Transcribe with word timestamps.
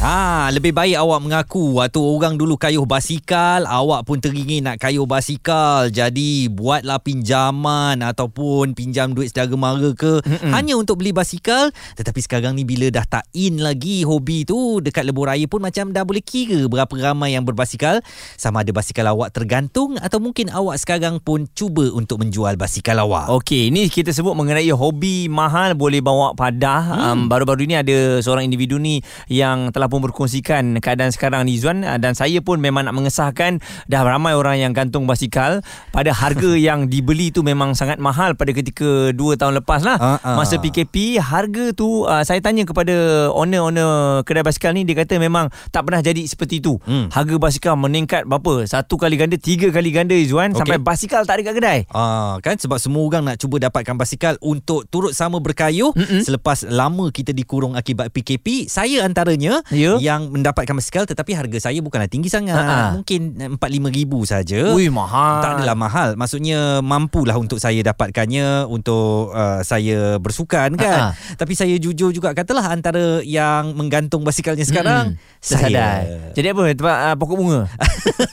Ha, 0.00 0.48
lebih 0.48 0.72
baik 0.72 0.96
awak 0.96 1.20
mengaku 1.20 1.76
waktu 1.76 2.00
orang 2.00 2.40
dulu 2.40 2.56
kayuh 2.56 2.88
basikal, 2.88 3.68
awak 3.68 4.08
pun 4.08 4.16
teringin 4.16 4.64
nak 4.64 4.80
kayuh 4.80 5.04
basikal. 5.04 5.92
Jadi 5.92 6.48
buatlah 6.48 7.04
pinjaman 7.04 8.00
ataupun 8.00 8.72
pinjam 8.72 9.12
duit 9.12 9.28
saudara 9.28 9.52
mara 9.60 9.92
ke 9.92 10.24
Mm-mm. 10.24 10.56
hanya 10.56 10.80
untuk 10.80 11.04
beli 11.04 11.12
basikal. 11.12 11.68
Tetapi 12.00 12.16
sekarang 12.24 12.56
ni 12.56 12.64
bila 12.64 12.88
dah 12.88 13.04
tak 13.04 13.28
in 13.36 13.60
lagi 13.60 14.00
hobi 14.00 14.48
tu 14.48 14.80
dekat 14.80 15.04
lebuh 15.04 15.28
raya 15.28 15.44
pun 15.44 15.60
macam 15.60 15.92
dah 15.92 16.00
boleh 16.00 16.24
kira 16.24 16.64
berapa 16.64 16.96
ramai 16.96 17.36
yang 17.36 17.44
berbasikal. 17.44 18.00
Sama 18.40 18.64
ada 18.64 18.72
basikal 18.72 19.04
awak 19.04 19.36
tergantung 19.36 20.00
atau 20.00 20.16
mungkin 20.16 20.48
awak 20.48 20.80
sekarang 20.80 21.20
pun 21.20 21.44
cuba 21.52 21.92
untuk 21.92 22.24
menjual 22.24 22.56
basikal 22.56 23.04
awak. 23.04 23.28
Okey, 23.36 23.68
ini 23.68 23.92
kita 23.92 24.16
sebut 24.16 24.32
mengenai 24.32 24.72
hobi 24.72 25.28
mahal 25.28 25.76
boleh 25.76 26.00
bawa 26.00 26.32
padah. 26.32 26.82
Hmm. 26.88 27.04
Um, 27.04 27.20
baru-baru 27.28 27.68
ini 27.68 27.76
ada 27.76 28.24
seorang 28.24 28.48
individu 28.48 28.80
ni 28.80 29.04
yang 29.28 29.68
telah 29.68 29.89
pun 29.90 30.00
berkongsikan 30.06 30.78
keadaan 30.78 31.10
sekarang 31.10 31.50
ni 31.50 31.58
Zuan 31.58 31.82
uh, 31.82 31.98
dan 31.98 32.14
saya 32.14 32.38
pun 32.38 32.62
memang 32.62 32.86
nak 32.86 32.94
mengesahkan 32.94 33.58
dah 33.90 34.02
ramai 34.06 34.38
orang 34.38 34.62
yang 34.62 34.70
gantung 34.70 35.10
basikal 35.10 35.58
pada 35.90 36.14
harga 36.14 36.54
yang 36.70 36.86
dibeli 36.86 37.34
tu 37.34 37.42
memang 37.42 37.74
sangat 37.74 37.98
mahal 37.98 38.38
pada 38.38 38.54
ketika 38.54 39.10
2 39.10 39.18
tahun 39.34 39.58
lepas 39.58 39.82
lah 39.82 39.98
uh-uh. 39.98 40.36
masa 40.38 40.62
PKP 40.62 41.18
harga 41.18 41.74
tu 41.74 42.06
uh, 42.06 42.22
saya 42.22 42.38
tanya 42.38 42.62
kepada 42.62 43.28
owner-owner 43.34 44.22
kedai 44.22 44.46
basikal 44.46 44.70
ni 44.70 44.86
dia 44.86 44.94
kata 44.94 45.18
memang 45.18 45.50
tak 45.74 45.88
pernah 45.88 45.98
jadi 45.98 46.22
seperti 46.22 46.62
tu 46.62 46.78
hmm. 46.78 47.10
harga 47.10 47.36
basikal 47.42 47.74
meningkat 47.74 48.28
berapa 48.28 48.68
satu 48.68 48.94
kali 49.00 49.16
ganda 49.16 49.34
tiga 49.40 49.72
kali 49.74 49.90
ganda 49.90 50.14
Zuan 50.28 50.54
okay. 50.54 50.62
sampai 50.62 50.78
basikal 50.78 51.24
tak 51.24 51.40
ada 51.40 51.50
kat 51.50 51.54
kedai 51.56 51.78
uh, 51.90 52.36
kan 52.38 52.54
sebab 52.54 52.78
semua 52.78 53.02
orang 53.02 53.32
nak 53.32 53.36
cuba 53.40 53.56
dapatkan 53.58 53.96
basikal 53.96 54.36
untuk 54.44 54.84
turut 54.92 55.16
sama 55.16 55.40
berkayuh 55.40 55.96
Mm-mm. 55.96 56.20
selepas 56.20 56.68
lama 56.68 57.08
kita 57.08 57.32
dikurung 57.32 57.72
akibat 57.72 58.12
PKP 58.12 58.68
saya 58.68 59.00
antaranya 59.08 59.64
yeah. 59.72 59.79
Yang 60.02 60.28
mendapatkan 60.32 60.74
basikal 60.74 61.04
tetapi 61.06 61.32
harga 61.36 61.70
saya 61.70 61.78
bukanlah 61.80 62.10
tinggi 62.10 62.28
sangat. 62.32 62.58
Uh-huh. 62.58 63.00
Mungkin 63.00 63.20
4-5 63.56 63.96
ribu 63.96 64.18
saja. 64.26 64.74
Ui, 64.74 64.90
mahal. 64.90 65.40
Tak 65.44 65.50
adalah 65.62 65.76
mahal. 65.78 66.08
Maksudnya 66.18 66.82
mampulah 66.82 67.36
untuk 67.38 67.62
saya 67.62 67.80
dapatkannya 67.86 68.66
untuk 68.66 69.30
uh, 69.30 69.62
saya 69.62 70.18
bersukan 70.18 70.74
kan. 70.74 71.12
Uh-huh. 71.14 71.36
Tapi 71.38 71.52
saya 71.54 71.74
jujur 71.78 72.10
juga 72.10 72.34
katalah 72.34 72.74
antara 72.74 73.22
yang 73.22 73.76
menggantung 73.78 74.26
basikalnya 74.26 74.66
sekarang 74.66 75.14
hmm. 75.14 75.38
saya. 75.38 76.04
Jadi 76.34 76.46
apa? 76.50 76.62
Tempat 76.74 76.96
uh, 77.12 77.14
pokok 77.16 77.36
bunga? 77.38 77.62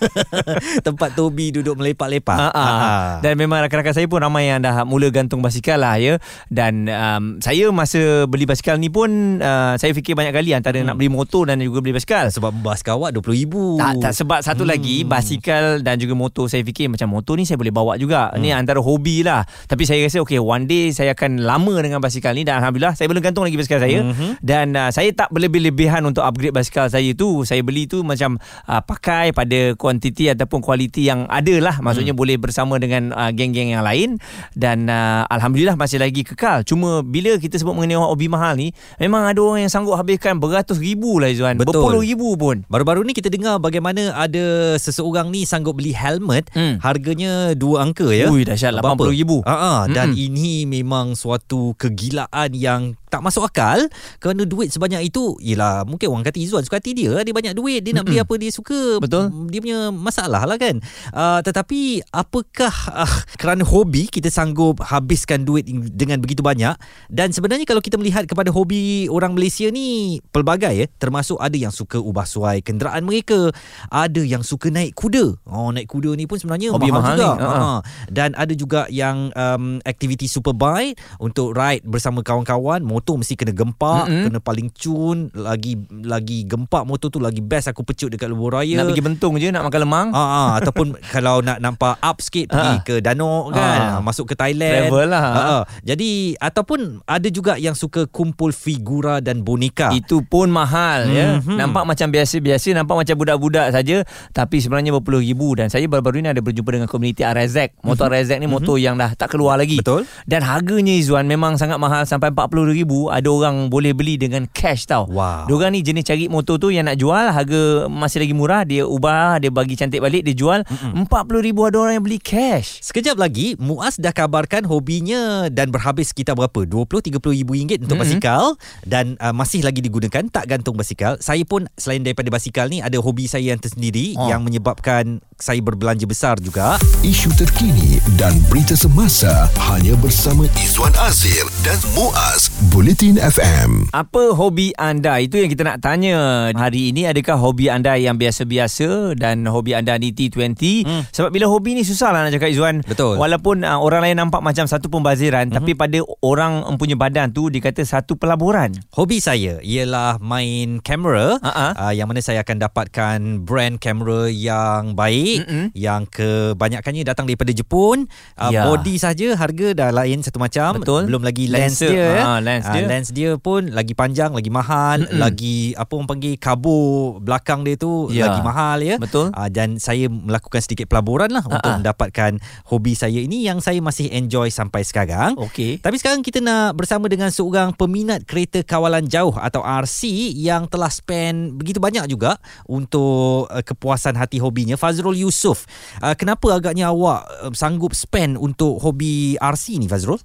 tempat 0.88 1.14
Tobi 1.14 1.54
duduk 1.54 1.78
melepak-lepak. 1.78 2.38
Uh-huh. 2.39 2.58
Uh-huh. 2.58 3.09
Dan 3.22 3.38
memang 3.38 3.61
rakan-rakan 3.61 3.94
saya 3.94 4.08
pun 4.09 4.23
ramai 4.23 4.50
yang 4.50 4.66
dah 4.66 4.82
mula 4.82 5.14
gantung 5.14 5.45
basikal 5.45 5.78
lah 5.78 6.02
ya. 6.02 6.17
Dan 6.50 6.89
um, 6.89 7.23
saya 7.38 7.70
masa 7.70 8.26
beli 8.26 8.50
basikal 8.50 8.82
ni 8.82 8.89
pun 8.89 9.38
uh, 9.38 9.78
saya 9.78 9.94
fikir 9.94 10.17
banyak 10.17 10.34
kali 10.34 10.58
antara 10.58 10.82
hmm. 10.82 10.88
nak 10.89 10.95
beli 10.98 11.14
motor 11.14 11.36
motor 11.38 11.53
dan 11.53 11.61
juga 11.61 11.80
beli 11.85 11.93
basikal. 11.93 12.25
Sebab 12.33 12.49
basikal 12.66 12.97
awak 12.97 13.13
RM20,000. 13.21 13.53
Tak, 13.77 13.93
tak. 14.02 14.13
Sebab 14.17 14.39
satu 14.41 14.63
hmm. 14.66 14.71
lagi 14.73 14.95
basikal 15.05 15.63
dan 15.85 16.02
juga 16.02 16.17
motor 16.17 16.49
saya 16.49 16.66
fikir 16.66 16.89
macam 16.89 17.13
motor 17.13 17.38
ni 17.38 17.45
saya 17.45 17.61
boleh 17.61 17.73
bawa 17.73 17.93
juga. 18.02 18.33
Hmm. 18.33 18.41
ni 18.41 18.49
antara 18.49 18.81
hobi 18.81 19.21
lah. 19.21 19.45
Tapi 19.69 19.85
saya 19.85 20.02
rasa 20.02 20.25
okay 20.25 20.41
one 20.41 20.65
day 20.65 20.89
saya 20.89 21.13
akan 21.13 21.45
lama 21.45 21.75
dengan 21.77 22.02
basikal 22.02 22.33
ni 22.33 22.41
dan 22.41 22.58
Alhamdulillah 22.58 22.97
saya 22.97 23.05
belum 23.05 23.21
gantung 23.21 23.45
lagi 23.45 23.58
basikal 23.59 23.77
saya. 23.77 23.99
Hmm. 24.08 24.39
dan 24.39 24.73
uh, 24.73 24.89
saya 24.89 25.11
tak 25.11 25.30
berlebih-lebihan 25.30 26.02
untuk 26.05 26.25
upgrade 26.25 26.55
basikal 26.55 26.89
saya 26.89 27.13
tu. 27.13 27.45
Saya 27.45 27.61
beli 27.61 27.85
tu 27.85 28.02
macam 28.02 28.41
uh, 28.65 28.81
pakai 28.81 29.35
pada 29.35 29.77
kuantiti 29.77 30.31
ataupun 30.31 30.63
kualiti 30.63 31.05
yang 31.05 31.30
ada 31.30 31.53
lah. 31.61 31.75
Maksudnya 31.83 32.17
hmm. 32.17 32.21
boleh 32.21 32.38
bersama 32.41 32.81
dengan 32.81 33.13
uh, 33.13 33.30
geng-geng 33.30 33.77
yang 33.77 33.85
lain. 33.85 34.17
Dan 34.58 34.89
uh, 34.89 35.27
Alhamdulillah 35.30 35.77
masih 35.77 36.02
lagi 36.02 36.25
kekal. 36.25 36.65
Cuma 36.65 37.05
bila 37.05 37.38
kita 37.38 37.59
sebut 37.59 37.75
mengenai 37.75 37.99
hobi 37.99 38.31
mahal 38.31 38.55
ni 38.58 38.71
memang 38.97 39.27
ada 39.27 39.39
orang 39.43 39.67
yang 39.67 39.71
sanggup 39.71 39.99
habiskan 39.99 40.39
beratus 40.39 40.80
ribu 40.80 41.20
lah 41.20 41.27
lah 41.27 41.27
Izzuan 41.32 41.55
Betul. 41.60 41.80
Berpuluh 41.80 42.02
ribu 42.04 42.36
pun 42.36 42.64
Baru-baru 42.67 43.04
ni 43.04 43.14
kita 43.14 43.32
dengar 43.32 43.60
bagaimana 43.61 44.15
ada 44.15 44.76
seseorang 44.80 45.30
ni 45.32 45.43
sanggup 45.43 45.77
beli 45.77 45.93
helmet 45.93 46.49
hmm. 46.52 46.80
Harganya 46.82 47.54
dua 47.54 47.88
angka 47.88 48.10
ya 48.11 48.32
Ui 48.32 48.43
dahsyat 48.43 48.80
80 48.80 49.17
ribu 49.17 49.43
uh-huh. 49.43 49.88
Dan 49.92 50.14
hmm. 50.14 50.26
ini 50.30 50.65
memang 50.65 51.14
suatu 51.14 51.77
kegilaan 51.77 52.52
yang 52.55 52.98
tak 53.08 53.23
masuk 53.23 53.48
akal 53.48 53.88
kerana 54.20 54.44
duit 54.44 54.68
sebanyak 54.68 55.08
itu 55.08 55.40
ialah 55.40 55.88
mungkin 55.88 56.12
orang 56.12 56.28
kata 56.28 56.44
Izzuan 56.44 56.64
suka 56.68 56.80
hati 56.80 56.92
dia 56.92 57.23
dia 57.23 57.32
banyak 57.32 57.56
duit 57.56 57.82
dia 57.84 57.95
nak 57.95 58.04
beli 58.08 58.20
apa 58.20 58.36
dia 58.36 58.52
suka 58.52 59.00
betul. 59.00 59.32
dia 59.48 59.60
punya 59.64 59.80
masalah 59.92 60.44
lah 60.44 60.60
kan. 60.60 60.84
Uh, 61.16 61.40
tetapi 61.44 62.04
apakah 62.12 62.73
uh, 62.92 63.16
kerana 63.40 63.64
hobi 63.64 64.12
kita 64.12 64.28
sanggup 64.28 64.84
habiskan 64.84 65.48
duit 65.48 65.64
dengan 65.95 66.20
begitu 66.20 66.44
banyak? 66.44 66.76
Dan 67.08 67.32
sebenarnya 67.32 67.64
kalau 67.64 67.80
kita 67.80 67.95
melihat 67.95 68.28
kepada 68.28 68.52
hobi 68.52 69.08
orang 69.08 69.36
Malaysia 69.36 69.72
ni 69.72 70.20
pelbagai 70.36 70.74
ya 70.76 70.86
termasuk 71.00 71.39
ada 71.39 71.56
yang 71.56 71.72
suka 71.72 72.00
ubah 72.00 72.28
suai 72.28 72.60
kenderaan 72.60 73.08
mereka 73.08 73.56
ada 73.88 74.20
yang 74.20 74.44
suka 74.44 74.68
naik 74.68 74.95
kuda. 75.00 75.39
Oh 75.48 75.72
naik 75.72 75.88
kuda 75.88 76.12
ni 76.20 76.28
pun 76.28 76.36
sebenarnya 76.39 76.76
hobi 76.76 76.92
mahal, 76.92 77.02
mahal 77.02 77.16
juga. 77.16 77.32
Ni. 77.32 77.45
Uh-huh. 77.48 77.80
dan 78.12 78.30
ada 78.36 78.54
juga 78.54 78.82
yang 78.92 79.32
um, 79.34 79.80
aktiviti 79.88 80.28
superbike 80.28 81.00
untuk 81.24 81.56
ride 81.56 81.88
bersama 81.88 82.20
kawan-kawan 82.20 82.84
motor 82.97 83.21
mesti 83.21 83.37
kena 83.37 83.53
gempak 83.53 84.09
mm-hmm. 84.09 84.25
kena 84.25 84.39
paling 84.41 84.67
cun 84.73 85.30
lagi 85.37 85.77
lagi 86.02 86.49
gempak 86.49 86.81
motor 86.89 87.13
tu 87.13 87.21
lagi 87.21 87.45
best 87.45 87.69
aku 87.69 87.85
pecut 87.85 88.09
dekat 88.09 88.33
lebuh 88.33 88.49
raya 88.49 88.81
nak 88.81 88.89
pergi 88.89 89.05
bentung 89.05 89.37
je 89.37 89.53
nak 89.53 89.69
makan 89.69 89.80
lemang 89.85 90.08
ha, 90.17 90.23
ha, 90.25 90.41
ataupun 90.58 90.97
kalau 91.13 91.45
nak 91.45 91.61
nampak 91.61 92.02
up 92.02 92.17
sikit 92.17 92.49
pergi 92.49 92.75
ha. 92.81 92.85
ke 92.85 92.95
danau 93.05 93.53
kan 93.53 93.80
ha. 93.80 94.02
masuk 94.02 94.33
ke 94.33 94.33
Thailand 94.33 94.89
travel 94.89 95.05
lah 95.13 95.21
ha, 95.21 95.55
jadi 95.85 96.33
ataupun 96.41 97.05
ada 97.05 97.27
juga 97.30 97.61
yang 97.61 97.77
suka 97.77 98.09
kumpul 98.09 98.49
figura 98.49 99.21
dan 99.21 99.45
boneka 99.45 99.93
itu 99.93 100.25
pun 100.25 100.49
mahal 100.49 101.05
ya 101.14 101.37
mm-hmm. 101.37 101.58
nampak 101.61 101.85
macam 101.85 102.09
biasa-biasa 102.09 102.73
nampak 102.73 103.05
macam 103.05 103.15
budak-budak 103.15 103.69
saja 103.69 104.02
tapi 104.33 104.58
sebenarnya 104.58 104.89
berpuluh 104.97 105.21
ribu 105.21 105.53
dan 105.53 105.69
saya 105.69 105.85
baru-baru 105.85 106.25
ni 106.25 106.29
ada 106.33 106.41
berjumpa 106.41 106.73
dengan 106.73 106.89
komuniti 106.89 107.21
RZ 107.21 107.77
motor 107.85 108.09
mm-hmm. 108.09 108.25
RZ 108.25 108.31
ni 108.41 108.47
motor 108.49 108.81
mm-hmm. 108.81 108.85
yang 108.89 108.95
dah 108.97 109.14
tak 109.14 109.29
keluar 109.37 109.61
lagi 109.61 109.77
betul 109.77 110.08
dan 110.25 110.41
harganya 110.41 110.95
Izzuan 110.97 111.29
memang 111.29 111.59
sangat 111.59 111.77
mahal 111.77 112.08
sampai 112.08 112.31
40 112.31 112.79
ribu 112.87 113.11
ribu 113.11 113.11
ada 113.11 113.27
orang 113.27 113.67
boleh 113.67 113.92
beli 113.92 114.15
dengan 114.15 114.48
cash 114.48 114.87
tau. 114.87 115.11
Wow. 115.11 115.52
Diorang 115.52 115.75
ni 115.75 115.83
jenis 115.83 116.08
cari 116.08 116.31
motor 116.31 116.55
tu 116.55 116.71
yang 116.71 116.87
nak 116.87 116.95
jual 116.95 117.36
harga 117.36 117.92
masih 117.92 118.23
lagi 118.23 118.31
murah 118.31 118.64
dia 118.64 118.87
ubah 118.87 119.43
dia 119.43 119.52
bagi 119.52 119.75
cantik 119.75 119.99
balik 119.99 120.23
dia 120.23 120.31
jual 120.31 120.64
RM40,000 120.95 121.58
ada 121.67 121.77
orang 121.83 121.93
yang 121.99 122.05
beli 122.08 122.23
cash. 122.23 122.80
Sekejap 122.80 123.20
lagi 123.20 123.59
Muaz 123.59 123.99
dah 123.99 124.15
kabarkan 124.15 124.64
hobinya 124.64 125.52
dan 125.52 125.67
berhabis 125.67 126.15
sekitar 126.15 126.39
berapa 126.39 126.64
20 126.64 127.11
30 127.11 127.20
ribu 127.43 127.52
ringgit 127.59 127.83
untuk 127.83 127.99
mm-hmm. 127.99 128.24
basikal 128.24 128.56
dan 128.88 129.19
uh, 129.19 129.36
masih 129.36 129.68
lagi 129.68 129.83
digunakan 129.83 130.24
tak 130.31 130.47
gantung 130.47 130.80
basikal. 130.80 131.19
Saya 131.19 131.44
pun 131.44 131.68
selain 131.75 132.07
daripada 132.07 132.31
basikal 132.31 132.71
ni 132.71 132.80
ada 132.80 132.95
hobi 133.03 133.27
saya 133.27 133.51
yang 133.51 133.59
tersendiri 133.59 134.15
oh. 134.15 134.31
yang 134.31 134.47
menyebabkan 134.47 135.19
saya 135.36 135.59
berbelanja 135.59 136.07
besar 136.07 136.39
juga. 136.39 136.80
Isu 137.03 137.36
terkini 137.36 138.00
dan 138.15 138.31
berita 138.47 138.80
semasa 138.80 139.51
hanya 139.75 139.94
bersama 140.00 140.47
Izwan 140.57 140.94
Azir 141.03 141.44
dan 141.68 141.77
Muaz 141.94 142.50
Bulletin 142.77 143.18
FM. 143.18 143.89
Apa 143.89 144.38
hobi 144.38 144.69
anda? 144.77 145.18
Itu 145.18 145.42
yang 145.42 145.50
kita 145.50 145.65
nak 145.65 145.81
tanya 145.81 146.54
hari 146.54 146.94
ini. 146.94 147.10
Adakah 147.10 147.33
hobi 147.33 147.74
anda 147.74 147.98
yang 147.98 148.21
biasa-biasa 148.21 149.18
dan 149.18 149.50
hobi 149.50 149.74
anda 149.74 149.98
ni 149.98 150.13
T20? 150.13 150.86
Hmm. 150.86 151.01
Sebab 151.10 151.33
bila 151.33 151.50
hobi 151.50 151.74
ni 151.74 151.81
susah 151.81 152.13
lah 152.13 152.30
nak 152.30 152.38
cakap 152.38 152.54
Izzuan. 152.54 152.86
Betul. 152.86 153.18
Walaupun 153.18 153.65
uh, 153.65 153.81
orang 153.81 154.06
lain 154.06 154.21
nampak 154.21 154.45
macam 154.45 154.69
satu 154.69 154.94
pembaziran. 154.94 155.50
Hmm. 155.50 155.57
Tapi 155.57 155.74
pada 155.74 156.06
orang 156.21 156.69
punya 156.77 156.94
badan 156.94 157.33
tu 157.33 157.50
dikata 157.50 157.81
satu 157.81 158.13
pelaburan. 158.13 158.69
Hobi 158.94 159.25
saya 159.25 159.57
ialah 159.65 160.21
main 160.21 160.77
kamera. 160.77 161.42
Uh-huh. 161.42 161.71
Uh, 161.81 161.94
yang 161.98 162.06
mana 162.06 162.21
saya 162.21 162.45
akan 162.45 162.62
dapatkan 162.62 163.42
brand 163.42 163.81
kamera 163.81 164.30
yang 164.30 164.94
baik. 164.94 165.50
Mm-mm. 165.50 165.74
Yang 165.74 166.13
kebanyakannya 166.13 167.09
datang 167.09 167.25
daripada 167.25 167.50
Jepun. 167.57 168.06
Uh, 168.38 168.53
ya. 168.53 168.69
Body 168.69 169.01
saja 169.01 169.33
harga 169.33 169.74
dah 169.74 169.89
lain 169.89 170.21
satu 170.21 170.38
macam. 170.38 170.77
Betul. 170.77 171.09
Belum 171.09 171.25
lagi 171.25 171.50
lens, 171.50 171.81
lens 171.81 171.89
dia. 171.89 172.21
Uh, 172.21 172.38
lens 172.38 172.66
lens 172.66 172.66
dia. 172.73 172.85
Uh, 172.85 172.89
lens 172.89 173.09
dia 173.11 173.31
pun 173.39 173.61
lagi 173.71 173.93
panjang, 173.93 174.31
lagi 174.33 174.51
mahal, 174.51 175.03
Mm-mm. 175.05 175.19
lagi 175.19 175.71
apa 175.75 175.91
orang 175.95 176.09
panggil 176.09 176.33
kabur 176.39 177.19
belakang 177.23 177.63
dia 177.63 177.75
tu 177.79 178.09
yeah. 178.11 178.29
lagi 178.29 178.41
mahal 178.43 178.77
ya. 178.83 178.95
Betul. 178.99 179.31
Uh, 179.31 179.49
dan 179.49 179.77
saya 179.77 180.07
melakukan 180.07 180.61
sedikit 180.63 180.91
pelaburan 180.91 181.31
lah 181.31 181.43
uh-uh. 181.45 181.57
untuk 181.59 181.71
mendapatkan 181.83 182.31
hobi 182.67 182.93
saya 182.93 183.19
ini 183.19 183.45
yang 183.45 183.59
saya 183.63 183.79
masih 183.79 184.11
enjoy 184.11 184.49
sampai 184.51 184.83
sekarang. 184.83 185.35
Okey. 185.37 185.79
Tapi 185.79 185.95
sekarang 185.99 186.21
kita 186.23 186.43
nak 186.43 186.75
bersama 186.77 187.07
dengan 187.07 187.29
seorang 187.31 187.73
peminat 187.75 188.23
kereta 188.23 188.63
kawalan 188.63 189.05
jauh 189.07 189.35
atau 189.35 189.61
RC 189.61 190.33
yang 190.35 190.65
telah 190.67 190.89
spend 190.89 191.57
begitu 191.57 191.77
banyak 191.77 192.07
juga 192.09 192.37
untuk 192.67 193.47
uh, 193.47 193.63
kepuasan 193.63 194.15
hati 194.15 194.39
hobinya 194.41 194.75
Fazrul 194.75 195.17
Yusof. 195.17 195.65
Uh, 196.01 196.13
kenapa 196.17 196.53
agaknya 196.55 196.91
awak 196.91 197.27
uh, 197.43 197.53
sanggup 197.53 197.93
spend 197.93 198.35
untuk 198.37 198.79
hobi 198.81 199.35
RC 199.37 199.81
ni 199.81 199.87
Fazrul? 199.89 200.19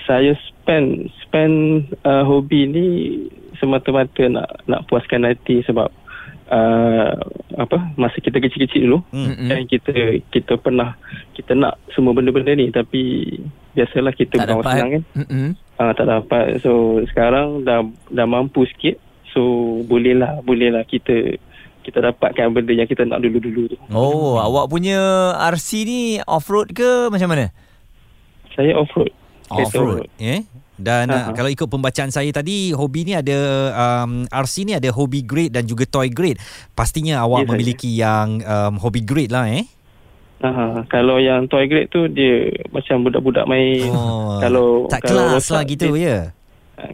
Saya 0.00 0.32
spend 0.42 0.86
spend 1.20 1.54
uh, 2.02 2.22
hobi 2.22 2.60
ni 2.64 2.86
semata-mata 3.56 4.24
nak 4.26 4.48
nak 4.64 4.84
puaskan 4.84 5.22
hati 5.22 5.60
sebab 5.62 5.88
uh, 6.48 7.12
apa 7.56 7.76
masa 7.94 8.16
kita 8.18 8.38
kecil-kecil 8.38 8.82
dulu 8.82 8.98
Hmm. 9.10 9.46
dan 9.46 9.64
kita 9.64 9.92
kita 10.26 10.56
pernah 10.56 10.96
kita 11.32 11.52
nak 11.52 11.76
semua 11.90 12.12
benda-benda 12.12 12.52
ni 12.52 12.68
tapi 12.68 13.34
biasalah 13.72 14.12
kita 14.12 14.36
Tak 14.36 14.48
dapat. 14.48 14.72
senang 14.72 14.90
kan 14.90 15.02
Mm-mm. 15.16 15.48
uh, 15.76 15.92
tak 15.92 16.06
dapat 16.06 16.44
so 16.58 16.70
sekarang 17.06 17.62
dah 17.62 17.82
dah 18.08 18.26
mampu 18.26 18.64
sikit 18.66 18.96
so 19.28 19.40
bolehlah 19.84 20.40
bolehlah 20.40 20.82
kita 20.82 21.38
kita 21.80 21.96
dapatkan 22.02 22.50
benda 22.50 22.72
yang 22.72 22.84
kita 22.84 23.02
nak 23.02 23.18
dulu-dulu 23.18 23.66
tu 23.66 23.76
Oh, 23.88 24.36
awak 24.36 24.68
punya 24.68 25.00
RC 25.48 25.68
ni 25.82 26.00
off-road 26.22 26.70
ke 26.70 27.08
macam 27.08 27.28
mana? 27.28 27.48
saya 28.50 28.74
off-road 28.74 29.08
Kereta 29.50 29.66
Off-road. 29.74 30.06
Eh? 30.16 30.40
Dan 30.80 31.12
uh, 31.12 31.28
Ha-ha. 31.28 31.34
kalau 31.34 31.50
ikut 31.50 31.68
pembacaan 31.68 32.08
saya 32.08 32.30
tadi, 32.30 32.72
hobi 32.72 33.04
ni 33.04 33.12
ada 33.12 33.36
um, 33.74 34.24
RC 34.24 34.64
ni 34.64 34.72
ada 34.72 34.88
hobi 34.88 35.20
grade 35.20 35.52
dan 35.52 35.66
juga 35.66 35.84
toy 35.84 36.08
grade. 36.08 36.40
Pastinya 36.72 37.20
awak 37.20 37.44
saya. 37.44 37.48
memiliki 37.52 37.90
yang 37.92 38.40
um, 38.40 38.78
hobi 38.78 39.02
grade 39.02 39.28
lah 39.28 39.44
eh. 39.44 39.68
Aha, 40.40 40.88
kalau 40.88 41.20
yang 41.20 41.44
toy 41.44 41.68
grade 41.68 41.92
tu 41.92 42.08
dia 42.08 42.48
macam 42.72 43.04
budak-budak 43.04 43.44
main 43.44 43.92
Oh, 43.92 44.40
kalau 44.40 44.88
tak 44.88 45.04
kalau 45.04 45.28
kelas 45.36 45.52
lah 45.52 45.60
rosak 45.60 45.62
gitu 45.68 45.92
dia, 45.92 46.00
ya. 46.00 46.18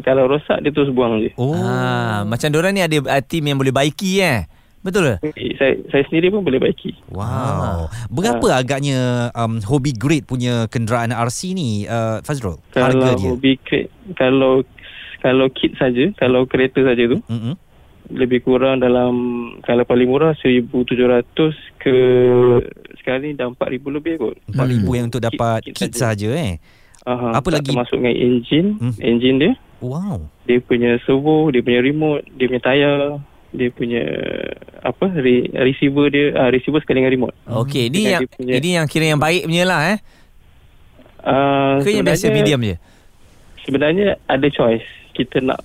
kalau 0.03 0.27
rosak 0.27 0.59
dia 0.67 0.75
terus 0.75 0.91
buang 0.91 1.23
je 1.23 1.31
Oh. 1.39 1.55
Ah, 1.55 2.27
macam 2.27 2.51
diorang 2.51 2.75
ni 2.75 2.83
ada 2.83 2.99
uh, 2.99 3.23
team 3.23 3.47
yang 3.47 3.55
boleh 3.55 3.71
baiki 3.71 4.19
eh. 4.19 4.51
Betul 4.87 5.03
ke? 5.05 5.17
saya 5.57 5.75
saya 5.91 6.03
sendiri 6.07 6.31
pun 6.31 6.41
boleh 6.41 6.63
baiki 6.63 6.95
Wow. 7.11 7.91
Berapa 8.07 8.47
agaknya 8.55 8.99
um, 9.33 9.59
hobi 9.61 9.91
grade 9.93 10.23
punya 10.23 10.65
kenderaan 10.67 11.11
RC 11.11 11.53
ni 11.53 11.71
uh, 11.85 12.23
Fazrul? 12.23 12.63
Harga 12.71 12.95
kalau 12.95 13.19
dia. 13.19 13.29
hobi 13.29 13.53
crate 13.59 13.91
kalau 14.15 14.63
kalau 15.19 15.51
kit 15.51 15.75
saja 15.75 16.07
kalau 16.15 16.47
kereta 16.47 16.81
saja 16.81 17.03
tu 17.09 17.19
Mm-mm. 17.27 17.59
lebih 18.09 18.39
kurang 18.41 18.79
dalam 18.79 19.13
kalau 19.61 19.83
paling 19.83 20.07
murah 20.07 20.39
1700 20.39 21.27
ke 21.77 21.97
sekarang 22.97 23.23
ni 23.25 23.35
dah 23.35 23.51
4000 23.51 23.83
lebih 23.93 24.15
kot 24.17 24.35
4000 24.49 24.87
yang 24.93 25.07
untuk 25.07 25.19
dapat 25.21 25.59
Kit- 25.61 25.75
kit, 25.75 25.91
kit 25.91 25.93
saja. 25.93 26.31
saja 26.31 26.39
eh. 26.39 26.55
Aha, 27.05 27.39
Apa 27.39 27.49
lagi? 27.53 27.71
termasuk 27.71 27.97
dengan 27.97 28.15
enjin 28.15 28.67
Hmm. 28.77 28.95
enjin 29.01 29.35
dia 29.37 29.53
Wow. 29.79 30.27
dia 30.43 30.59
punya 30.59 30.97
servo 31.03 31.51
dia 31.51 31.61
punya 31.61 31.81
remote 31.81 32.25
dia 32.33 32.47
punya 32.47 32.63
tayar 32.63 32.99
dia 33.57 33.69
punya 33.69 34.05
apa 34.81 35.09
re, 35.11 35.49
receiver 35.57 36.07
dia 36.07 36.37
ah, 36.37 36.49
receiver 36.49 36.79
sekali 36.79 37.01
dengan 37.01 37.13
remote 37.13 37.37
Okey, 37.49 37.89
ni 37.89 38.05
Dengan 38.05 38.13
yang 38.13 38.23
punya- 38.29 38.55
ini 38.55 38.69
yang 38.77 38.87
kira 38.87 39.05
yang 39.09 39.19
baik 39.19 39.43
punya 39.45 39.65
lah 39.65 39.81
eh. 39.91 39.99
uh, 41.23 41.81
Ke 41.81 41.91
yang 41.91 42.05
biasa 42.05 42.29
medium 42.31 42.61
je? 42.63 42.77
sebenarnya 43.65 44.15
ada 44.25 44.47
choice 44.47 44.87
kita 45.11 45.43
nak 45.43 45.59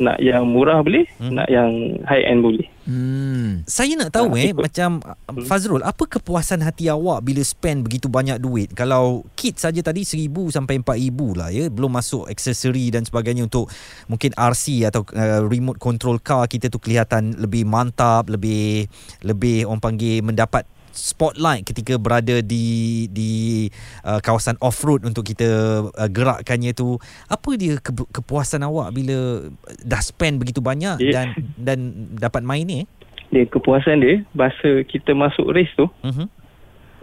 nak 0.00 0.16
yang 0.18 0.42
murah 0.42 0.80
boleh 0.80 1.04
Hmm. 1.16 1.36
nak 1.36 1.46
yang 1.46 1.70
high 2.02 2.24
end 2.24 2.40
boleh 2.40 2.64
Hmm. 2.82 3.62
Saya 3.64 3.94
nak 3.94 4.10
tahu 4.10 4.34
Ah, 4.34 4.40
eh 4.40 4.50
ikut. 4.50 4.64
macam 4.64 4.98
hmm. 4.98 5.46
Fazrul 5.46 5.78
apa 5.80 6.02
kepuasan 6.02 6.58
hati 6.58 6.88
awak 6.88 7.22
bila 7.22 7.38
spend 7.40 7.86
begitu 7.86 8.08
banyak 8.08 8.36
duit 8.36 8.72
kalau 8.72 9.22
kit 9.32 9.54
saja 9.54 9.78
tadi 9.78 10.02
1000 10.02 10.26
sampai 10.50 10.80
4000 10.80 11.06
lah 11.30 11.48
ya 11.48 11.68
belum 11.68 11.92
masuk 11.92 12.26
aksesori 12.26 12.90
dan 12.90 13.04
sebagainya 13.04 13.44
untuk 13.44 13.70
mungkin 14.06 14.34
RC 14.34 14.64
atau 14.84 15.06
uh, 15.06 15.44
remote 15.44 15.78
control 15.78 16.18
car 16.18 16.44
kita 16.44 16.66
tu 16.66 16.80
kelihatan 16.80 17.36
lebih 17.36 17.62
mantap 17.62 18.26
lebih 18.26 18.90
lebih 19.20 19.64
orang 19.64 19.78
panggil 19.78 20.18
mendapat 20.20 20.66
spotlight 20.92 21.62
ketika 21.62 21.94
berada 21.94 22.40
di 22.40 22.64
di 23.06 23.66
uh, 24.02 24.18
kawasan 24.18 24.58
off 24.58 24.80
road 24.80 25.02
untuk 25.02 25.22
kita 25.22 25.46
uh, 25.86 26.08
gerakkannya 26.08 26.72
tu 26.72 26.98
apa 27.26 27.50
dia 27.54 27.76
ke- 27.76 28.10
kepuasan 28.10 28.60
awak 28.60 28.90
bila 28.92 29.46
dah 29.80 30.00
spend 30.00 30.36
begitu 30.36 30.58
banyak 30.58 30.98
Ya. 30.98 31.12
dan 31.12 31.26
dan 31.56 31.78
dapat 32.14 32.40
main 32.40 32.62
ni 32.62 32.84
dia 33.28 33.44
kepuasan 33.44 33.98
dia 33.98 34.26
masa 34.30 34.82
kita 34.82 35.12
masuk 35.12 35.48
race 35.48 35.70
tu 35.74 35.86
Mhm. 36.02 36.26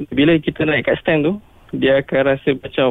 bila 0.09 0.35
kita 0.37 0.61
naik 0.61 0.85
kat 0.85 0.99
stand 0.99 1.23
tu 1.23 1.33
dia 1.71 1.99
akan 1.99 2.21
rasa 2.27 2.49
macam 2.53 2.89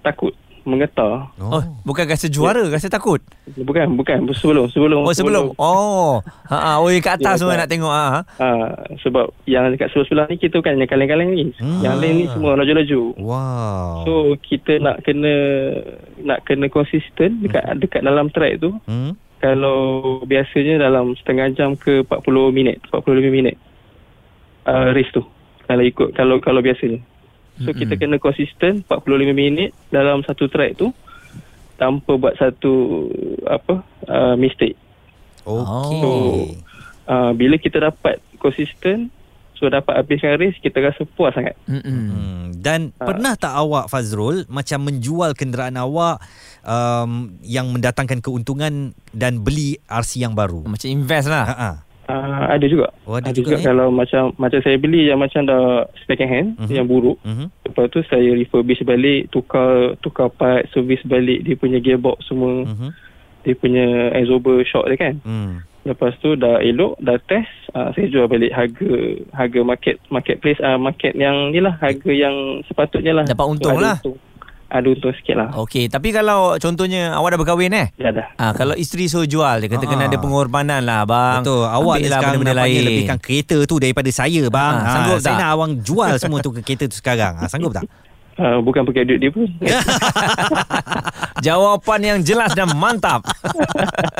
takut 0.00 0.32
mengetar 0.64 1.32
Oh, 1.36 1.62
bukan 1.82 2.04
rasa 2.04 2.26
juara, 2.26 2.64
rasa 2.68 2.86
takut. 2.86 3.20
bukan 3.56 3.96
bukan 3.96 4.24
sebelum 4.32 4.68
sebelum 4.70 5.02
Oh, 5.02 5.14
sebelum. 5.14 5.44
Oh. 5.56 6.20
Ha 6.48 6.56
ah, 6.56 6.76
oh 6.78 6.88
yang 6.88 7.00
kat 7.00 7.18
atas 7.18 7.40
semua 7.40 7.56
nak 7.56 7.70
tengok 7.70 7.90
ah. 7.90 8.22
Ah, 8.36 8.74
sebab 9.00 9.32
yang 9.44 9.68
dekat 9.72 9.90
sebelah-sebelah 9.90 10.26
ni 10.28 10.36
kita 10.36 10.60
bukan 10.60 10.78
yang 10.78 10.90
kaleng-kaleng 10.90 11.30
ni. 11.32 11.44
Hmm. 11.58 11.80
Yang 11.82 11.94
lain 12.00 12.14
ni 12.14 12.24
semua 12.30 12.52
laju-laju. 12.56 13.00
Wow. 13.18 13.90
So 14.04 14.12
kita 14.38 14.78
nak 14.78 15.02
kena 15.02 15.34
nak 16.22 16.44
kena 16.44 16.66
konsisten 16.68 17.40
dekat 17.42 17.64
dekat 17.78 18.02
dalam 18.02 18.28
track 18.30 18.60
tu. 18.60 18.76
hmm? 18.86 19.16
Kalau 19.40 20.20
biasanya 20.28 20.84
dalam 20.84 21.16
setengah 21.16 21.48
jam 21.56 21.72
ke 21.72 22.04
40 22.04 22.52
minit, 22.52 22.76
45 22.92 23.32
minit. 23.32 23.56
Uh, 24.68 24.92
race 24.92 25.08
tu. 25.10 25.24
Kalau 25.64 25.80
ikut 25.80 26.12
kalau 26.12 26.36
kalau 26.44 26.60
biasanya. 26.60 27.00
So 27.60 27.76
kita 27.76 28.00
kena 28.00 28.16
konsisten 28.16 28.80
45 28.88 29.36
minit 29.36 29.76
dalam 29.92 30.24
satu 30.24 30.48
track 30.48 30.80
tu 30.80 30.96
tanpa 31.76 32.16
buat 32.16 32.36
satu 32.36 32.72
apa 33.44 33.84
uh, 34.08 34.34
mistake. 34.36 34.76
Okey. 35.44 36.00
Oh. 36.00 36.48
Uh, 37.04 37.32
bila 37.32 37.56
kita 37.56 37.80
dapat 37.80 38.20
konsisten 38.36 39.12
so 39.56 39.68
dapat 39.68 39.92
habiskan 39.92 40.40
race 40.40 40.56
kita 40.56 40.80
rasa 40.80 41.04
puas 41.04 41.36
sangat. 41.36 41.52
Mm-mm. 41.68 41.84
Hmm. 41.84 42.44
Dan 42.56 42.96
Ah. 42.96 43.08
pernah 43.12 43.36
tak 43.36 43.52
awak 43.52 43.92
Fazrul 43.92 44.48
macam 44.48 44.88
menjual 44.88 45.36
kenderaan 45.36 45.76
awak 45.76 46.20
um, 46.64 47.36
yang 47.44 47.68
mendatangkan 47.68 48.24
keuntungan 48.24 48.96
dan 49.12 49.44
beli 49.44 49.76
RC 49.84 50.24
yang 50.24 50.32
baru? 50.32 50.64
Macam 50.64 50.88
invest 50.88 51.28
lah. 51.28 51.44
Ha 51.44 51.56
ah. 51.56 51.76
Uh, 52.10 52.44
ada 52.50 52.66
juga. 52.66 52.86
Oh, 53.06 53.14
ada 53.14 53.30
juga, 53.30 53.54
eh? 53.54 53.62
kalau 53.62 53.94
macam 53.94 54.34
macam 54.34 54.58
saya 54.66 54.74
beli 54.76 55.06
yang 55.06 55.22
macam 55.22 55.46
dah 55.46 55.86
second 56.10 56.26
hand 56.26 56.48
Mhm. 56.58 56.74
yang 56.74 56.86
buruk. 56.90 57.22
Mhm. 57.22 57.46
Lepas 57.70 57.86
tu 57.94 58.02
saya 58.10 58.34
refurbish 58.34 58.82
balik, 58.82 59.30
tukar 59.30 59.94
tukar 60.02 60.26
part, 60.34 60.66
service 60.74 61.06
balik 61.06 61.46
dia 61.46 61.54
punya 61.54 61.78
gearbox 61.78 62.26
semua, 62.26 62.66
Mhm. 62.66 62.90
dia 63.46 63.54
punya 63.54 63.86
absorber 64.10 64.66
shock 64.66 64.90
dia 64.90 64.98
kan. 64.98 65.14
Hmm. 65.22 65.62
Lepas 65.80 66.12
tu 66.20 66.36
dah 66.36 66.60
elok, 66.60 67.00
dah 67.00 67.16
test, 67.24 67.48
uh, 67.72 67.88
saya 67.96 68.10
jual 68.12 68.28
balik 68.28 68.52
harga 68.52 68.90
harga 69.32 69.60
market 69.64 69.96
marketplace 70.12 70.60
uh, 70.60 70.76
market 70.76 71.16
yang 71.16 71.48
ni 71.54 71.62
lah 71.62 71.72
harga 71.80 72.10
yang 72.12 72.60
sepatutnya 72.68 73.16
lah. 73.16 73.24
Dapat 73.24 73.46
untung 73.48 73.78
ada 73.78 73.80
lah. 73.80 73.96
Untung, 74.04 74.18
ada 74.70 74.86
untung 74.86 75.10
sikit 75.12 75.34
lah. 75.34 75.48
Okey, 75.56 75.86
tapi 75.86 76.08
kalau 76.10 76.54
contohnya 76.56 77.12
awak 77.12 77.34
dah 77.34 77.38
berkahwin 77.38 77.72
eh? 77.72 77.86
Ya 77.96 78.08
dah. 78.08 78.30
Ah, 78.34 78.52
kalau 78.52 78.72
isteri 78.72 79.04
suruh 79.04 79.26
jual 79.26 79.58
dia 79.58 79.68
kata 79.68 79.82
Ah. 79.82 79.88
kena 79.88 80.06
ada 80.06 80.16
pengorbanan 80.16 80.80
lah 80.80 81.02
bang. 81.04 81.42
Betul. 81.42 81.64
Awak 81.64 81.74
ni 81.74 81.82
Ambil 81.96 82.06
lah 82.06 82.16
sekarang 82.16 82.22
benda-benda 82.32 82.54
nampaknya 82.56 82.70
lain. 82.72 82.86
lebihkan 82.88 83.18
kereta 83.18 83.56
tu 83.64 83.76
daripada 83.76 84.10
saya 84.10 84.42
bang. 84.46 84.72
Ah, 84.72 84.80
Ha, 84.80 84.92
sanggup 84.92 85.18
saya 85.18 85.26
tak? 85.28 85.38
nak 85.38 85.48
awang 85.50 85.72
jual 85.80 86.10
semua 86.16 86.38
tu 86.38 86.50
ke 86.50 86.60
kereta 86.62 86.84
tu 86.86 86.96
sekarang. 86.96 87.34
Ha, 87.36 87.44
sanggup 87.44 87.72
tak? 87.72 87.84
Uh, 88.40 88.56
bukan 88.64 88.88
pakai 88.88 89.04
duit 89.04 89.20
dia 89.20 89.28
pun. 89.28 89.44
Jawapan 91.44 92.00
yang 92.00 92.18
jelas 92.24 92.56
dan 92.56 92.72
mantap. 92.72 93.20